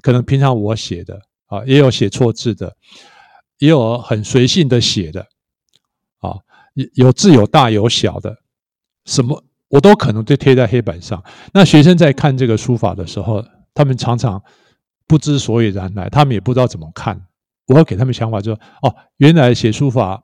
[0.03, 2.77] 可能平常我写的啊，也有写错字的，
[3.59, 5.23] 也有很随性的写的，
[6.19, 6.37] 啊，
[6.95, 8.37] 有字有大有小的。
[9.07, 11.25] 什么我都可能就贴在黑板上。
[11.53, 14.41] 那学生在看这个书法的时候，他们常常
[15.07, 17.27] 不知所以然来，他们也不知道怎么看。
[17.67, 20.23] 我要给他们想法，就是哦，原来写书法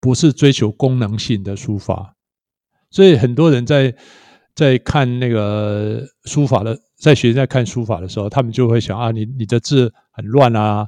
[0.00, 2.16] 不是追求功能性的书法。
[2.90, 3.94] 所以很多人在
[4.58, 10.84] 在看那个书法的，在学生在看书法的时候，他们就会想啊，你你的字很乱啊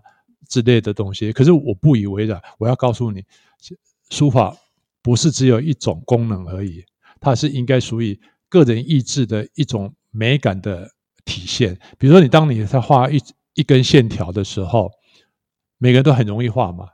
[0.49, 1.33] 之类的东西。
[1.33, 3.23] 可是我不以为然，我要告诉你，
[4.11, 4.57] 书法
[5.01, 6.85] 不是只有一种功能而已。
[7.21, 10.91] 它是应该属于个人意志的一种美感的
[11.25, 11.79] 体现。
[11.97, 13.23] 比如说，你当你在画一
[13.55, 14.91] 一根线条的时候，
[15.79, 16.89] 每个人都很容易画嘛。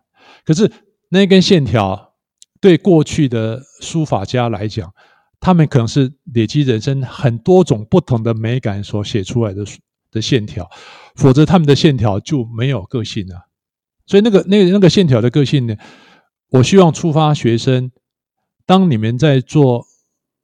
[0.44, 0.70] 可是
[1.08, 2.12] 那根线条
[2.60, 4.92] 对过去的书法家来讲，
[5.40, 9.64] 他们可能是累积人生很多种不同的美感所写出来的
[10.10, 10.68] 的线条，
[11.14, 13.48] 否则他们的线条就没有个性了。
[14.06, 15.76] 所以那个那个那个线条的个性呢，
[16.50, 17.90] 我希望触发学生，
[18.64, 19.86] 当你们在做。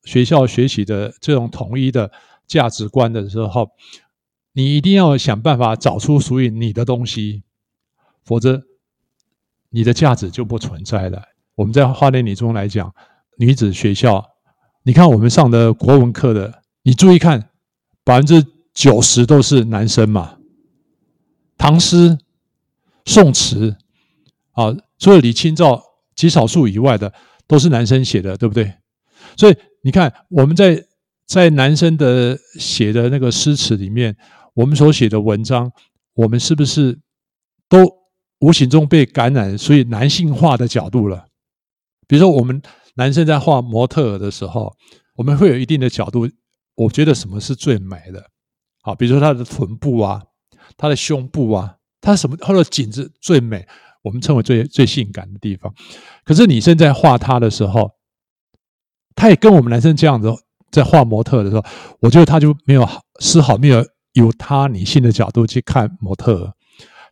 [0.05, 2.11] 学校学习的这种统一的
[2.48, 3.70] 价值观的时候，
[4.52, 7.44] 你一定要想办法找出属于你的东西，
[8.24, 8.64] 否则
[9.70, 11.22] 你的价值就不存在了。
[11.55, 12.92] 我们在花莲女中来讲，
[13.38, 14.31] 女子学校，
[14.84, 17.50] 你看我们上的国文课的，你注意看，
[18.04, 20.38] 百分之九十都是男生嘛，
[21.56, 22.18] 唐诗、
[23.04, 23.76] 宋词
[24.52, 25.82] 啊，除了李清照
[26.14, 27.12] 极少数以外的，
[27.46, 28.74] 都是男生写的，对不对？
[29.36, 29.56] 所以。
[29.84, 30.80] 你看，我们在
[31.26, 34.16] 在男生的写的那个诗词里面，
[34.54, 35.72] 我们所写的文章，
[36.14, 37.00] 我们是不是
[37.68, 37.78] 都
[38.38, 41.26] 无形中被感染，所以男性化的角度了？
[42.06, 42.62] 比如说，我们
[42.94, 44.74] 男生在画模特的时候，
[45.16, 46.28] 我们会有一定的角度。
[46.74, 48.24] 我觉得什么是最美的？
[48.81, 50.22] 好，比如说他的臀部啊，
[50.76, 53.66] 他的胸部啊，他什么他的颈子最美，
[54.02, 55.72] 我们称为最最性感的地方。
[56.24, 57.90] 可是女生在画他的时候，
[59.14, 60.35] 他也跟我们男生这样子
[60.70, 61.62] 在画模特的时候，
[62.00, 62.88] 我觉得他就没有
[63.20, 66.55] 丝毫没有由他女性的角度去看模特，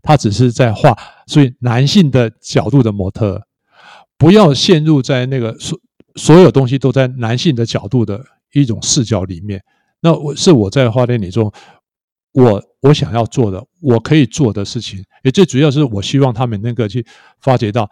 [0.02, 3.46] 他只是在画，所以男性的角度的模特，
[4.20, 5.80] 不要陷入在那个所
[6.16, 9.60] 所有东西都在男性的角度的一种视角里面。
[10.00, 11.50] 那我是我在花店里中，
[12.32, 17.04] 我我想要做的，我可以做的事情，也最主要是我希望他们能够去
[17.40, 17.90] 发掘到。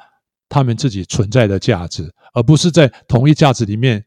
[0.50, 4.02] 他们自己存在的价值，而不是在同一价值里面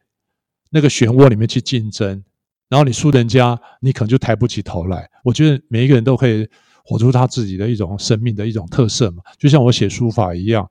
[0.72, 2.24] 那个漩涡里面去竞争，
[2.68, 5.08] 然后你输人家，你可能就抬不起头来。
[5.24, 6.50] 我觉得每一个人都可以
[6.84, 10.68] 活出他自己的一种生命的一种特色嘛，就像我写书法一样，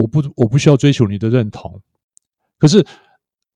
[0.00, 1.80] 我不我不需要追求你的认同。
[2.58, 2.84] 可是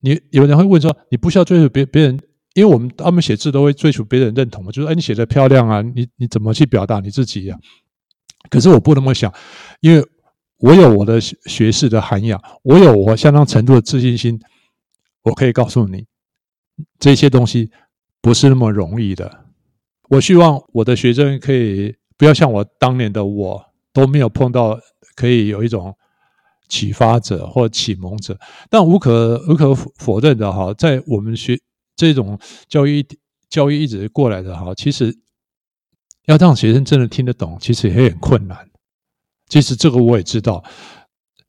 [0.00, 2.20] 你有人会问说，你不需要追求别别人，
[2.54, 7.58] 因为我们他们写字都会追求别人认同嘛，就是哎，你写的漂亮啊，你你怎么去表达你自己呀？
[8.50, 9.32] 可是我不那么想，
[9.80, 10.06] 因为。
[10.64, 14.40] 我有我的学识的涵养，我有我相当程度的自信心，
[15.22, 16.06] 我可以告诉你，
[17.00, 17.72] 这些东西
[18.20, 19.44] 不是那么容易的。
[20.08, 23.60] 我希望我的学生可以不要像我当年的我
[23.92, 24.78] 都没有碰到
[25.16, 25.98] 可以有一种
[26.72, 28.34] 启发者或启蒙者，
[28.70, 31.60] 但无可无可否认的哈，在我们学
[31.94, 33.06] 这种教育
[33.50, 35.14] 教育一直过来的哈，其实
[36.24, 38.56] 要让学生真的听得懂，其实也很困难。
[39.48, 40.64] 其实这个我也知道，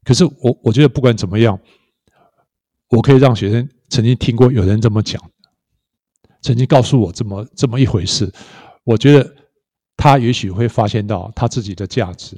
[0.03, 1.57] 可是我我觉得不管怎么样，
[2.89, 5.21] 我可以让学生曾经听过有人这么讲。
[6.41, 8.29] 曾经告诉我这么这么一回事，
[8.83, 9.33] 我觉得
[9.95, 12.38] 他也许会发现到他自己的价值。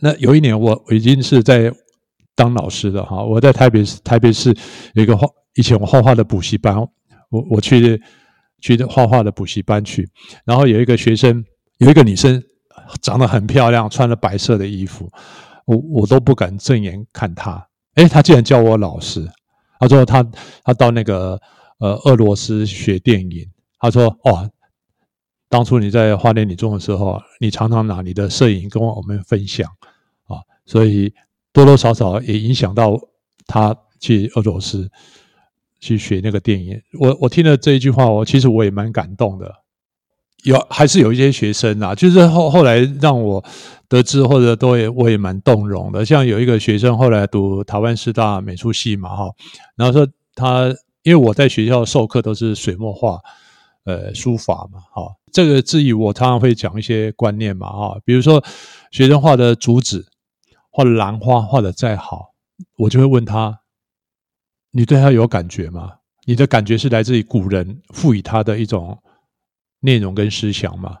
[0.00, 1.72] 那有一年我我已经是在
[2.34, 4.54] 当老师了哈，我在台北市台北市
[4.94, 6.76] 有一个画以前我画画的补习班，
[7.30, 8.02] 我我去
[8.60, 10.08] 去画画的补习班去，
[10.44, 11.44] 然后有一个学生
[11.78, 12.42] 有一个女生
[13.00, 15.10] 长得很漂亮，穿了白色的衣服，
[15.66, 19.28] 我我都不敢正眼看她，诶，她竟然叫我老师，
[19.78, 20.26] 她说她
[20.62, 21.40] 她到那个。
[21.80, 23.44] 呃，俄罗斯学电影，
[23.80, 24.48] 他说：“哦，
[25.54, 29.70] 当初你在花莲女中的时候，你常常拿你的摄影跟我们分享
[30.26, 31.14] 啊，所以
[31.52, 32.98] 多多少少也影响到
[33.46, 34.90] 他去俄罗斯
[35.78, 36.82] 去学那个电影。
[36.98, 39.54] 我我听了这一句话，我其实我也蛮感动的。
[40.42, 43.44] 有还是有一些学生啊，就是后后来让我
[43.88, 46.04] 得知，或者都也我也蛮动容的。
[46.04, 49.30] 像有一个学生后来读台湾师大美术系嘛，哈，
[49.76, 53.20] 然后说他。”因为我在学校授课都是水墨画，
[53.84, 55.02] 呃，书法嘛，哈，
[55.34, 58.42] 这个质疑我常常会讲一些观念嘛，哈，比如说
[58.92, 60.06] 学生画的竹子，
[60.70, 62.28] 画兰花画的再好，
[62.78, 63.62] 我就会问他，
[64.70, 65.94] 你对他有感觉吗？
[66.24, 69.02] 你的感觉是来自于古人赋予他的一种
[69.80, 70.98] 内容跟思想吗？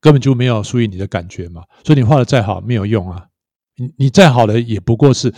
[0.00, 3.26] 根本就没有属于你的感觉嘛，所以你画的再好没有用啊，
[3.76, 5.32] 你你再好的也不过是。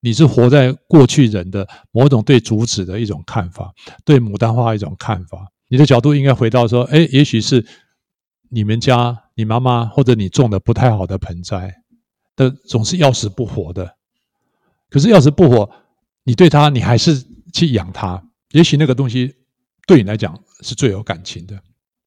[0.00, 3.72] 你是活在过去人的某种对竹子的一种看法，
[4.04, 5.50] 对牡丹花一种看法。
[5.74, 7.66] 你的角度应该回到说，哎，也许是
[8.48, 11.74] 你们家你妈妈或者你种的不太好的盆栽，
[12.36, 13.96] 的总是要死不活的。
[14.88, 15.68] 可是要死不活，
[16.22, 17.20] 你对它，你还是
[17.52, 18.22] 去养它。
[18.52, 19.34] 也许那个东西
[19.84, 21.60] 对你来讲是最有感情的。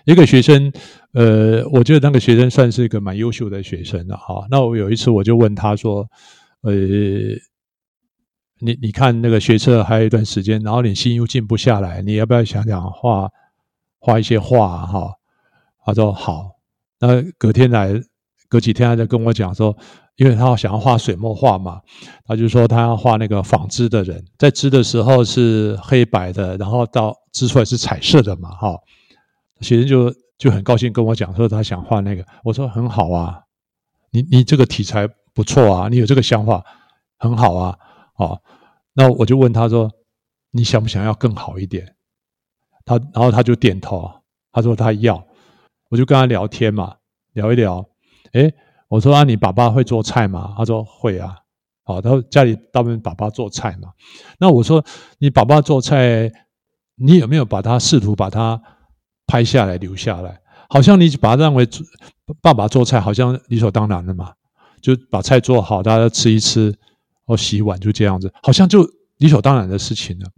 [0.05, 0.71] 一个学生，
[1.11, 4.47] 呃，我觉得那个学生算是一个蛮优秀的学生了哈。
[4.49, 6.07] 那我有一次我就问他说，
[6.61, 6.71] 呃。
[8.59, 13.29] 你你看那个学车还有一段时间，然后你心又静不下来，你要不要想想画
[14.07, 15.11] 画一些画哈？
[15.85, 16.51] 他说好。
[16.97, 17.93] 那隔天来，
[18.47, 19.75] 隔几天他就跟我讲说，
[20.15, 21.81] 因为他想要画水墨画嘛，
[22.25, 28.77] 他就说他要画那个纺织的人，在织的时候是黑白的，然后到织出来是彩色的嘛哈。
[29.59, 33.41] 学生就就很高兴跟我讲说他想画那个，我说很好啊，
[34.11, 36.63] 你你这个题材不错啊，你有这个想法
[37.17, 37.77] 很好啊。
[38.15, 38.41] 哦，
[38.93, 39.91] 那我就问他说
[40.49, 41.93] ：“你想不想要更好一点？”
[42.87, 44.09] 他然后他就点头，
[44.51, 45.23] 他说他要。
[45.89, 46.95] 我就跟他聊天嘛，
[47.33, 47.85] 聊一聊。
[48.31, 48.53] 诶，
[48.87, 50.55] 我说啊，你爸爸会做菜吗？
[50.57, 51.35] 他说会啊。
[51.83, 53.89] 好，他说家里大部分爸爸做菜嘛。
[54.39, 54.83] 那我说
[55.19, 56.31] 你爸爸做菜，
[56.95, 58.61] 你有没有把他试图把他
[59.25, 60.41] 拍下来留下来？
[60.69, 61.67] 好像你把他认为
[62.41, 64.33] 爸爸做菜好像理所当然的嘛，
[64.81, 66.73] 就把菜做好，大家吃一吃。
[67.25, 70.29] 我洗碗就这样子，好像就理所当然的事情了。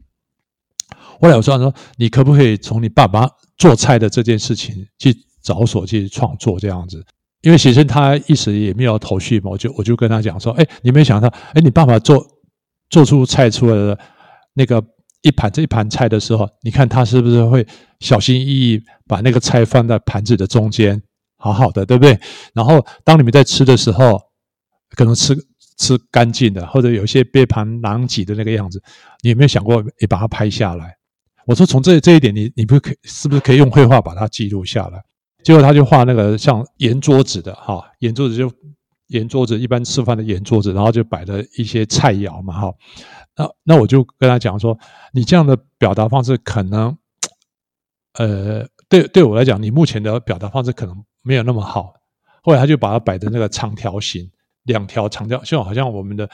[1.21, 7.05] 后来我说：“说你可不可以从你爸爸做菜的这件事情去着手去创作这样子？”
[7.41, 12.25] 因为学生他一时也没有头绪嘛，我就我就跟他讲说：“哎，你没有想到，哎，你爸爸做
[12.89, 13.97] 做出菜出来的
[14.53, 14.83] 那个
[15.21, 17.65] 一盘这一盘菜的时候，你看他是不是会
[17.99, 21.01] 小心翼翼把那个菜放在盘子的中间，
[21.37, 22.19] 好好的，对不对？
[22.53, 24.19] 然后当你们在吃的时候，
[24.95, 25.35] 可能吃。”
[25.81, 28.83] 吃干净的，或者有些杯盘狼藉的那个样子，
[29.23, 30.93] 你有没有想过也把它拍下来？
[31.49, 35.03] 我说从这这一点，你你不可是不是可以用绘画把它记录下来？
[35.43, 38.51] 结果他就画那个像圆桌子的哈，圆桌子就
[39.07, 42.71] 圆桌子，一般吃饭的圆桌子，然后就摆了一些菜肴嘛哈。
[43.35, 44.77] 那那我就跟他讲说，
[45.11, 46.95] 你这样的表达方式可能，
[48.19, 51.95] 呃，对对我来讲，你目前的表达方式可能没有那么好。
[52.43, 54.29] 后来他就把它摆成那个长条形。
[54.65, 56.29] 两条长条，就好像我们的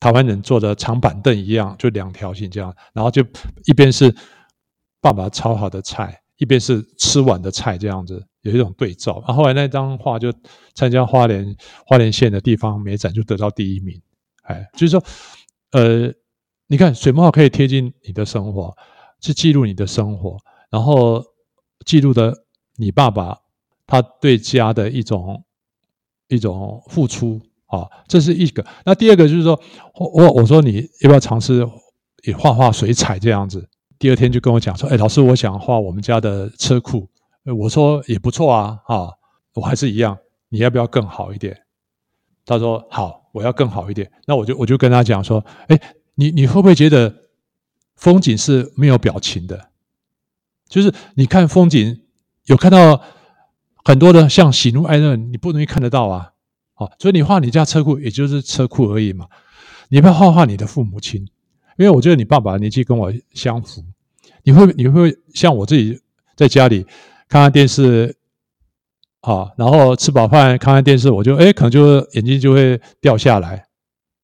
[0.00, 2.74] 台湾人坐的长板凳一样，就两条形这样。
[2.92, 3.22] 然后就
[3.66, 4.12] 一边是
[5.00, 9.22] 爸爸炒好的菜，一边是吃完的菜，这样子有一种对照。
[9.28, 10.32] 然后后来那张画就
[10.74, 11.54] 参加花莲
[11.86, 14.00] 花莲县的地方美展，就得到第一名。
[14.42, 15.04] 哎，就是说，
[15.72, 16.12] 呃，
[16.66, 18.76] 你看水墨画可以贴近你的生活，
[19.20, 20.36] 去记录你的生活，
[20.70, 21.22] 然后
[21.84, 22.34] 记录的
[22.76, 23.38] 你爸爸
[23.86, 25.44] 他对家的一种。
[26.32, 27.40] 一种付出
[27.70, 28.64] 啊，这是一个。
[28.84, 29.58] 那第二个就是说，
[29.94, 31.66] 我我说你要不要尝试
[32.24, 33.68] 也画画水彩这样子？
[33.98, 37.08] 第二天就跟我讲说，哎，老师，我想画我们家的车库。
[37.56, 39.08] 我说也不错啊，啊，
[39.54, 40.16] 我还是一样，
[40.48, 41.56] 你要不要更好一点？
[42.44, 44.10] 他说好，我要更好一点。
[44.26, 45.80] 那我就我就跟他讲说，哎，
[46.14, 47.14] 你你会不会觉得
[47.96, 49.68] 风景是没有表情的？
[50.68, 52.02] 就是你看风景
[52.46, 53.00] 有看到
[53.84, 56.32] 很多的像喜怒哀乐，你不容易看得到啊。
[56.80, 59.26] 好，所以你画你家车库，也就是车库而已嘛。
[59.90, 61.20] 你不要画画你的父母亲，
[61.76, 63.84] 因为我觉得你爸爸年纪跟我相符，
[64.44, 66.00] 你会你会像我自己
[66.34, 66.86] 在家里。
[67.28, 68.16] 看看电视，
[69.20, 73.66] 啊，然后吃饱饭看看电视，我就哎可能就眼睛就会掉下来，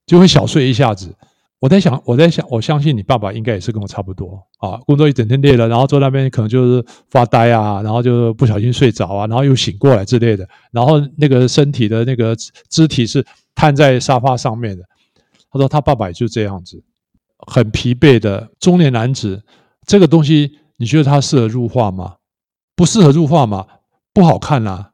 [0.06, 1.14] 就会小睡一下子。
[1.58, 12.36] 我在想，我在想，我相信你爸爸应该也是跟我差不多啊，工作一整天累了，然后坐那边可能就是发呆啊，然后就不小心睡着啊，然后又醒过来之类的，然后那个身体的那个
[12.68, 14.84] 肢体是瘫在沙发上面的。
[15.50, 16.84] 他说他爸爸也就这样子，
[17.46, 19.42] 很疲惫的中年男子。
[19.86, 22.16] 这个东西你觉得他适合入画吗？
[22.74, 23.66] 不适合入画吗？
[24.12, 24.90] 不好看呐、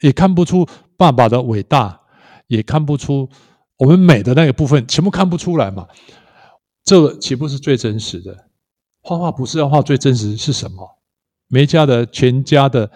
[0.00, 0.66] 也看不出
[0.96, 2.00] 爸爸的伟大，
[2.48, 3.28] 也看不出
[3.78, 5.86] 我们美的那个部分，全部看不出来嘛。
[6.84, 8.48] 这个岂不是最真实的？
[9.00, 10.98] 画画不是要画最真实是什么？
[11.48, 12.90] 每家的全家的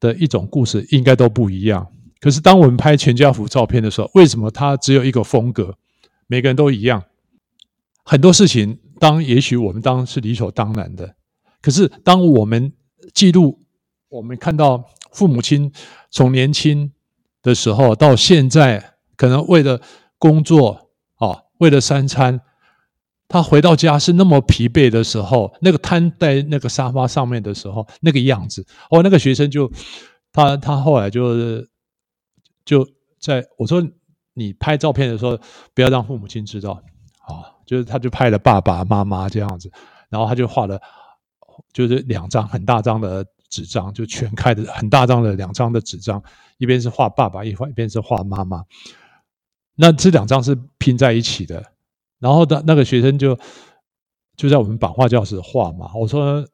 [0.00, 1.86] 的一种故事应该都不一样。
[2.20, 5.76] 可是当我们拍全家福照片的时候，为什么它只有一个风格？
[6.26, 7.04] 每个人都一样。
[8.04, 11.14] 很多事情当也许我们当是理所当然的，
[11.60, 12.72] 可是当我们
[13.14, 13.60] 记录
[14.08, 15.72] 我们看到父母亲
[16.10, 16.92] 从年轻
[17.42, 19.80] 的时候到现在，可能为了
[20.18, 22.40] 工作啊，为了三餐，
[23.28, 28.66] 他回到家是那么疲惫的时候，那个瘫在那个沙发上面的时候，那个样子。
[28.90, 29.70] 哦，那个学生就
[30.32, 31.60] 他他后来就
[32.64, 32.86] 就
[33.20, 33.82] 在我说
[34.34, 35.38] 你拍照片的时候
[35.74, 36.72] 不要让父母亲知道
[37.26, 39.70] 啊，就是他就拍了爸爸妈妈这样子，
[40.08, 40.80] 然后他就画了。
[41.72, 46.22] 就是两张很大张的纸张，就全开的很大张的两张的纸张，
[46.58, 48.62] 一边是画爸爸，一画一边是画妈妈。
[49.76, 51.72] 那这两张是拼在一起的。
[52.18, 53.38] 然后的那个学生就
[54.36, 55.90] 就在我们版画教室画嘛。
[55.94, 56.46] 我说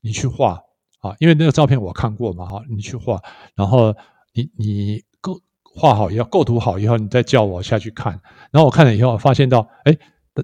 [0.00, 0.62] 你去画
[1.00, 3.20] 啊，因为那个照片我看过嘛，哈，你去画。
[3.54, 3.94] 然后
[4.32, 8.12] 你你构画好以后，构图好以后，你再叫我下去看。
[8.50, 9.96] 然后我看了以后，发现到哎，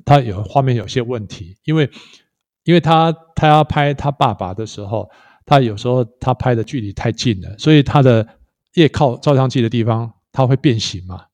[0.04, 1.90] 他有画面有些问题，因为。
[2.64, 5.10] 因为他他要拍他爸爸的时候，
[5.44, 8.26] 他有时候他拍的距离太近了，所以他的
[8.72, 11.26] 越靠照相机的地方，他会变形嘛，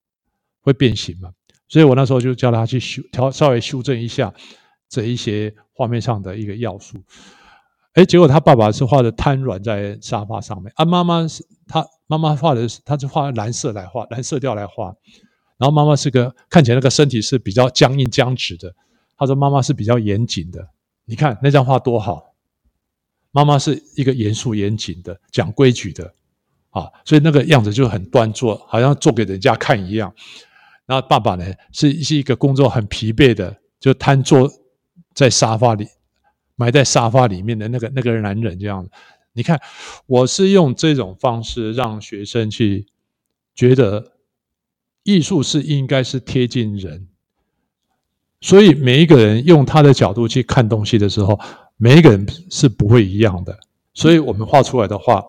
[0.60, 1.30] 会变形嘛。
[1.68, 4.34] 所以我那时候就叫他去修调，稍微修正一下
[4.88, 6.98] 这一些画面上的一个要素。
[7.94, 14.94] 哎，结果他爸爸是画的瘫软在沙发上面，啊，妈妈是他妈妈画的，他是画蓝色来画蓝色调来画，
[15.58, 18.74] 然后妈妈是个看起来那个身体是比较僵硬僵直的，
[19.16, 20.68] 他说妈妈是比较严谨的。
[21.04, 22.34] 你看那张画多好，
[23.32, 26.14] 妈妈是一个严肃严谨的、讲规矩的
[26.70, 30.14] 啊，所以那个样子就很端坐，好像做给人家看一样。
[30.90, 34.50] 然后爸爸呢，是是一个工作很疲惫的，就瘫坐
[35.14, 35.86] 在沙发里，
[36.56, 38.90] 埋在沙发里面的那个那个男人这样子。
[39.32, 39.60] 你看，
[40.06, 42.88] 我是用这种方式让学生去
[43.54, 44.14] 觉得
[45.04, 47.06] 艺术是应该是贴近人。
[48.40, 51.38] 所以每一个人用他的角度去看东西的时候，
[51.76, 53.56] 每一个人是不会一样的。
[53.94, 55.22] 所以我们画出来的画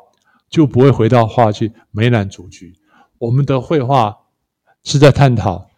[0.50, 2.74] 就不会回到画去梅兰竹菊。
[3.20, 4.18] 我们的绘画
[4.84, 5.70] 是在探讨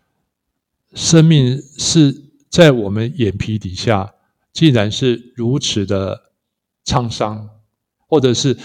[0.93, 4.13] 生命是在我们眼皮底下，
[4.51, 6.31] 竟然是如此的
[6.85, 7.49] 沧桑，
[8.07, 8.57] 或者是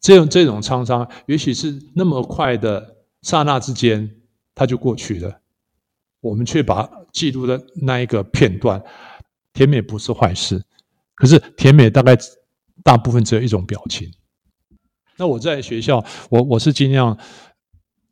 [0.00, 4.16] 这种这种沧桑，也许是那么快的刹那之间，
[4.54, 5.40] 它就过去了。
[6.20, 8.82] 我们却把记录的那一个片段，
[9.54, 10.62] 甜美不是坏事，
[11.14, 12.16] 可是甜美大概
[12.84, 14.12] 大部分只有一种表情。
[15.16, 17.18] 那我在学校，我我是尽量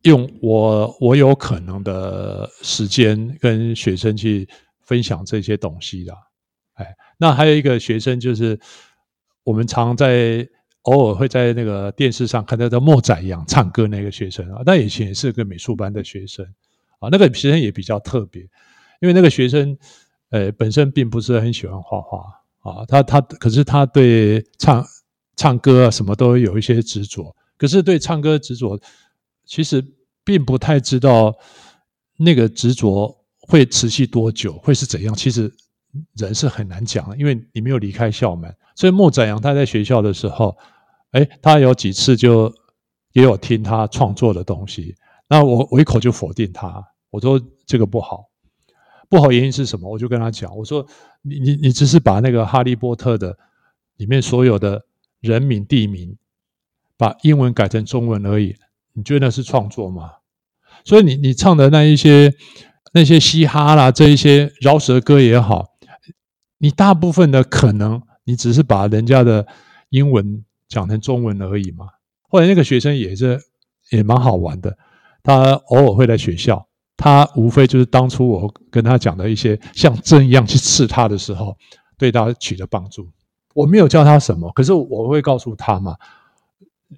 [0.02, 4.48] 用我我有可能的时间跟学生去
[4.84, 6.12] 分享这些东西的。
[6.74, 6.86] 哎，
[7.18, 8.58] 那还有一个学生就是
[9.44, 10.48] 我们常在
[10.82, 16.46] 偶尔会在那个电视上看到的莫宰羊唱歌那个学生啊，那以前也是个美术班的学生。
[17.00, 18.42] 啊，那个学生也比较特别，
[19.00, 19.78] 因为那个学生，
[20.30, 22.24] 呃，本身并不是很喜欢画画
[22.58, 24.84] 啊，他他可是他对唱
[25.36, 28.76] 唱歌啊什么都有一些执着，可是对唱歌执着，
[29.48, 29.82] 其实
[30.22, 31.34] 并不太知道
[32.18, 35.14] 那个执着会持续多久，会是怎样。
[35.14, 35.50] 其实
[36.16, 38.54] 人是很难讲的，因为你没有离开校门。
[38.76, 40.56] 所以莫展阳他在学校的时候，
[41.12, 42.54] 哎，他有几次就
[43.12, 44.94] 也有听他创作的东西。
[45.28, 48.26] 那我我一口就否定他，我说这个不好，
[49.08, 49.90] 不好原因是什么？
[49.90, 50.86] 我就跟他讲，我说
[51.22, 53.36] 你你你只是把那个哈利波特的
[53.96, 54.84] 里面所有的
[55.20, 56.16] 人名地名，
[56.98, 58.54] 把英文改成中文而已，
[58.98, 60.10] 你觉得那是创作吗？
[60.84, 62.34] 所以你你唱的那一些
[62.92, 65.66] 那些嘻哈啦，这一些饶舌歌也好，
[66.58, 69.46] 你大部分的可能你只是把人家的
[69.90, 71.86] 英文讲成中文而已嘛。
[72.28, 73.40] 后来那个学生也是
[73.92, 74.76] 也蛮好玩的。
[75.22, 81.56] 他偶尔会来学校，他无非就是当初我跟他讲的一些像针一样去刺他的时候，
[81.96, 83.08] 对他取得帮助。
[83.54, 85.96] 我没有教他什么，可是我会告诉他嘛，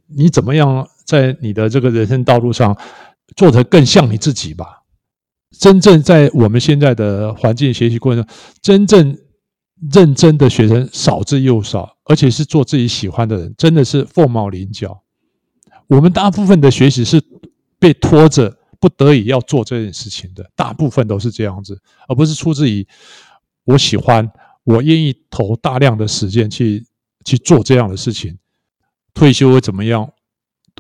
[0.07, 2.77] 你怎么样在你的这个人生道路上
[3.37, 4.83] 做得更像你自己吧。
[5.59, 9.19] 真正在我们现在的环境学习过程中，真正
[9.93, 15.03] 认真的学生少之又少，而且是做自己喜欢的人，真的是凤毛麟角。
[15.89, 17.21] 我们大部分的学习是。
[17.83, 22.87] 被拖着不得已要做这件事情的，大部分都是这样子，而不是出自于
[23.65, 24.31] 我喜欢，
[24.65, 26.85] 我愿意投大量的时间去
[27.25, 28.37] 去做这样的事情。
[29.15, 30.07] 退休会怎么样？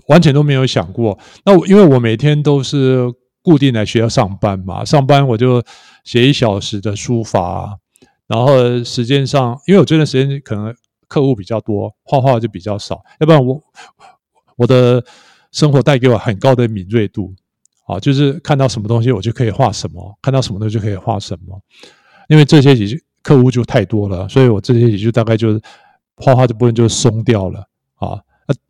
[0.09, 1.19] 完全都没有想过。
[1.45, 3.05] 那我因为我每天都是
[3.43, 5.63] 固定来学校上班嘛，上班我就
[6.05, 7.79] 写一小时的书法，
[8.27, 10.75] 然后时间上，因为我这段时间可能
[11.09, 13.61] 客户比较多，画画就比较少，要不然我
[14.57, 15.05] 我的。
[15.53, 17.35] 生活带给我很高的敏锐度，
[17.89, 21.61] 啊，就是看到什么东西我就可以画什么，看到什么东西就可以画什么。
[22.29, 25.61] 因为这些也就客户就太多了，所以我这些也就大概就是
[26.19, 28.17] 画画这部分就松掉了啊。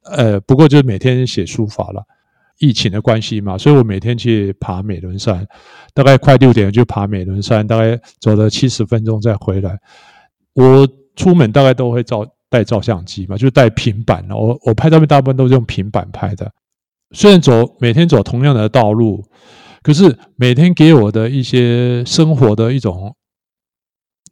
[0.05, 2.03] 呃，不过就是每天写书法了。
[2.62, 5.49] 疫情的关系嘛，所以我每天去爬美仑山，
[5.95, 9.78] 大概快六点就爬美仑山，大概走了七十分钟再回来。
[10.53, 14.37] 我出门大概都会照带照相机嘛，就带平板了。
[14.37, 16.53] 我我拍照片大部分都是用平板拍的。
[17.12, 19.24] 虽然走每天走同样的道路，
[19.83, 23.16] 可是每天给我的一些生活的一种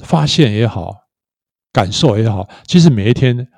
[0.05, 0.95] 发现也好，
[1.73, 3.49] 感受也好，其实每一天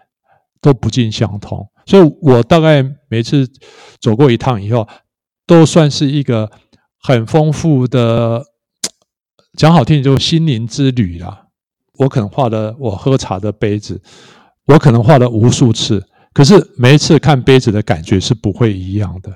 [0.61, 1.67] 都不尽相同。
[1.87, 3.49] 所以我大概每次
[4.01, 4.87] 走过一趟以后，
[5.47, 6.51] 都算是一个
[7.03, 8.45] 很丰富的，
[9.57, 11.47] 讲好听就心灵之旅啦。
[11.99, 14.01] 我可能画了我喝茶的杯子，
[14.67, 16.07] 我可能画了无数次。
[16.33, 19.33] 可是每一次看杯子的感觉是不会一样的，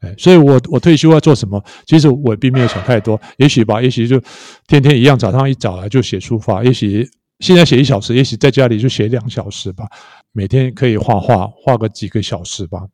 [0.00, 1.64] 哎，所以我我退休要做什么？
[1.86, 4.20] 其实我并没有想太多，也许吧，也许就
[4.66, 7.08] 天天一样，早上一早来就写书法，也许
[7.38, 9.86] 现在写一小时，也许在家里就写两小时吧，
[10.32, 12.88] 每天可以画画，画个几个小时吧，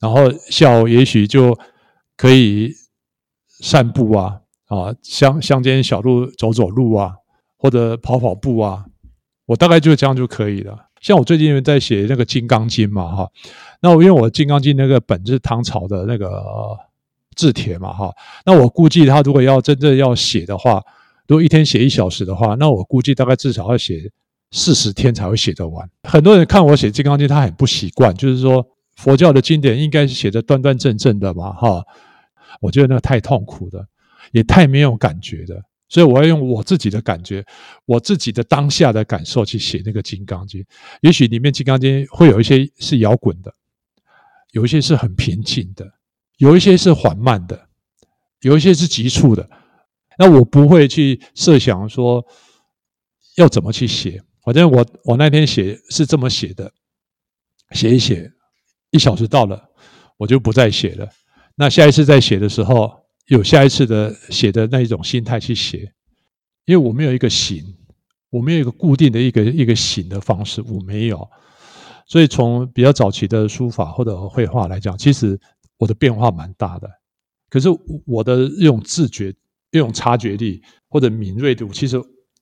[0.00, 1.58] 然后下午也许就
[2.16, 2.72] 可以
[3.48, 7.14] 散步啊，啊，乡乡间小路走走路啊，
[7.56, 8.84] 或者跑跑步啊，
[9.46, 10.88] 我大概就这样就可以了。
[11.00, 13.30] 像我最近在写那个《金刚经》嘛，哈，
[13.80, 16.76] 那我因为我《金刚经》那个本是唐朝的那个
[17.36, 18.12] 字帖嘛，哈，
[18.44, 20.82] 那我估计他如果要真正要写的话，
[21.28, 24.10] 如果一天写一小时的话，那我估计大概至少要写
[24.56, 25.86] 四十天才会写得完。
[26.04, 31.84] 很多人看我写《金刚经》，他很不习惯，就是说佛教的经典应该是写得端端正正的嘛，哈，
[32.62, 33.86] 我觉得那太痛苦的，
[34.32, 35.62] 也太没有感觉的。
[35.90, 37.44] 所以我要用我自己的感觉，
[37.84, 40.62] 我自己的当下的感受去写那个《金刚经》。
[41.02, 43.52] 也许里面《金刚经》会有一些是摇滚的，
[44.52, 45.86] 有一些是很平静的，
[46.38, 47.68] 有一些是缓慢的，
[48.40, 49.48] 有一些是急促的。
[50.18, 52.26] 那我不会去设想说
[53.36, 56.72] 要怎么去写，反正我我那天写是这么写的，
[57.72, 58.32] 写一写，
[58.90, 59.68] 一小时到了，
[60.16, 61.06] 我就不再写了。
[61.56, 63.04] 那下一次再写的时候。
[63.26, 65.92] 有下一次的写的那一种心态去写，
[66.64, 67.60] 因为我没有一个形，
[68.30, 71.28] 我没有一个固定的一个一个形的方式，我没有，
[72.06, 75.36] 所以从比较早期的书法或者绘画来讲，其实
[75.76, 76.88] 我的变化蛮大的。
[77.50, 77.68] 可是
[78.06, 79.34] 我的一种自觉、
[79.72, 82.00] 一种察觉力或者敏锐度，其实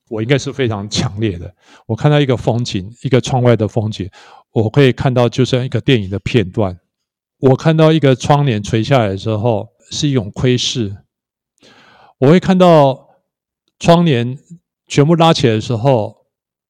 [0.09, 1.53] 我应该是非常强烈的。
[1.85, 4.09] 我看到一个风景，一个窗外的风景，
[4.51, 6.79] 我可以看到就像一个电影的片段。
[7.39, 9.69] 我看到一个窗帘垂下来之后。
[9.91, 11.03] 是一种窥视，
[12.17, 13.07] 我会看到
[13.77, 14.35] 窗帘
[14.87, 16.25] 全部拉起来的时候，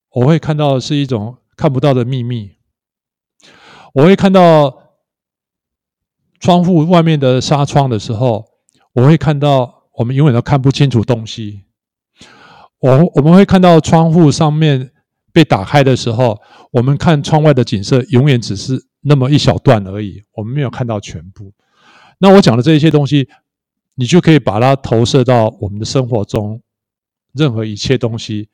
[0.10, 2.58] 我会看到是一种看不到的秘密。
[3.94, 4.98] 我会看到
[6.42, 8.46] 窗户外面的纱窗的时候，
[8.92, 11.64] 我会看到我们永远都看不清楚东西。
[12.86, 14.92] 我我们会看到窗户上面
[15.34, 16.40] 被打开的时候，
[16.72, 21.52] 我们看窗外的景色永远只是那么一小段而已，我们没有看到全部。
[22.20, 23.28] 那我讲的这一些东西，
[23.96, 26.62] 你就可以把它投射到我们的生活中，
[27.34, 28.50] 任何一切东西，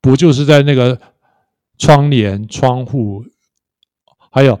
[0.00, 1.00] 不就是在那个
[1.78, 3.24] 窗帘、窗户，
[4.32, 4.58] 还有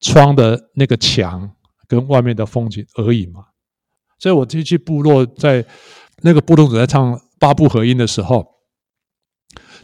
[0.00, 1.50] 窗的那个墙
[1.86, 3.44] 跟外面的风景而已吗？
[4.18, 5.62] 所以我这去部落，在
[6.22, 8.53] 那个部落主在唱八部合音的时候，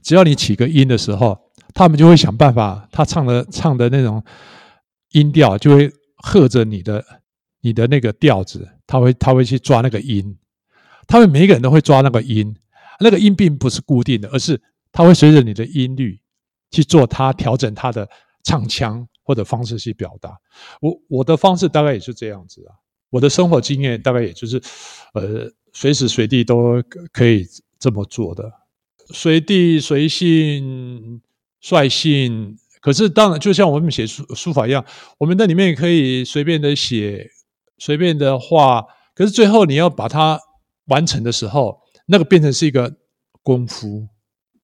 [0.03, 1.39] 只要你起个音的时候，
[1.75, 4.23] 他们就会想办法，他唱的唱的那种
[5.13, 7.05] 音调就会和着你的
[7.61, 10.37] 你的那个调子，他会他会去抓那个音，
[11.07, 12.55] 他们每一个人都会抓那个音，
[13.01, 14.61] 那个音并不是固定的，而是
[14.93, 16.21] 他会随着你的音律
[16.71, 18.09] 去做他调整他的
[18.43, 20.37] 唱腔或者方式去表达。
[20.81, 22.75] 我我的方式大概也是这样子啊。
[23.11, 24.63] 我的生活经验大概也就是，
[25.15, 26.81] 呃，随时随地都
[27.13, 27.45] 可以
[27.77, 28.49] 这么做的，
[29.13, 31.21] 随地随性
[31.61, 32.57] 率性。
[32.81, 34.85] 可是当然，就像我们写书书法一样，
[35.19, 37.29] 我们在里面可以随便的写，
[37.79, 38.83] 随便的画。
[39.15, 40.41] 可是最后你要把它
[40.87, 42.97] 完成的时候，那个变成是一个
[43.43, 44.09] 功夫。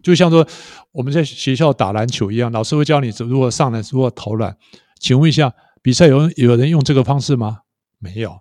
[0.03, 0.47] 就像说
[0.93, 4.57] 我们在学校打篮球一样，老师会教你如何上篮，如何投篮。
[4.99, 7.59] 请问一下，比赛有有人用这个方式吗？
[7.99, 8.41] 没有，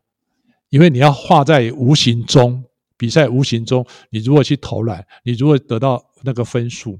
[0.69, 2.63] 因为你要画在无形中，
[2.97, 6.99] 比赛无形中，你如果去投篮，你如果得到那个分数，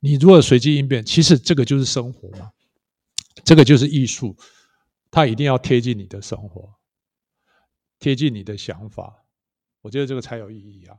[0.00, 2.50] 你如果随机应变，其实这个就是生活嘛，
[3.44, 4.36] 这个就是艺术，
[5.10, 6.74] 它一定要贴近你的生活，
[7.98, 9.24] 贴近你的想法，
[9.80, 10.96] 我觉得这个才有意义啊。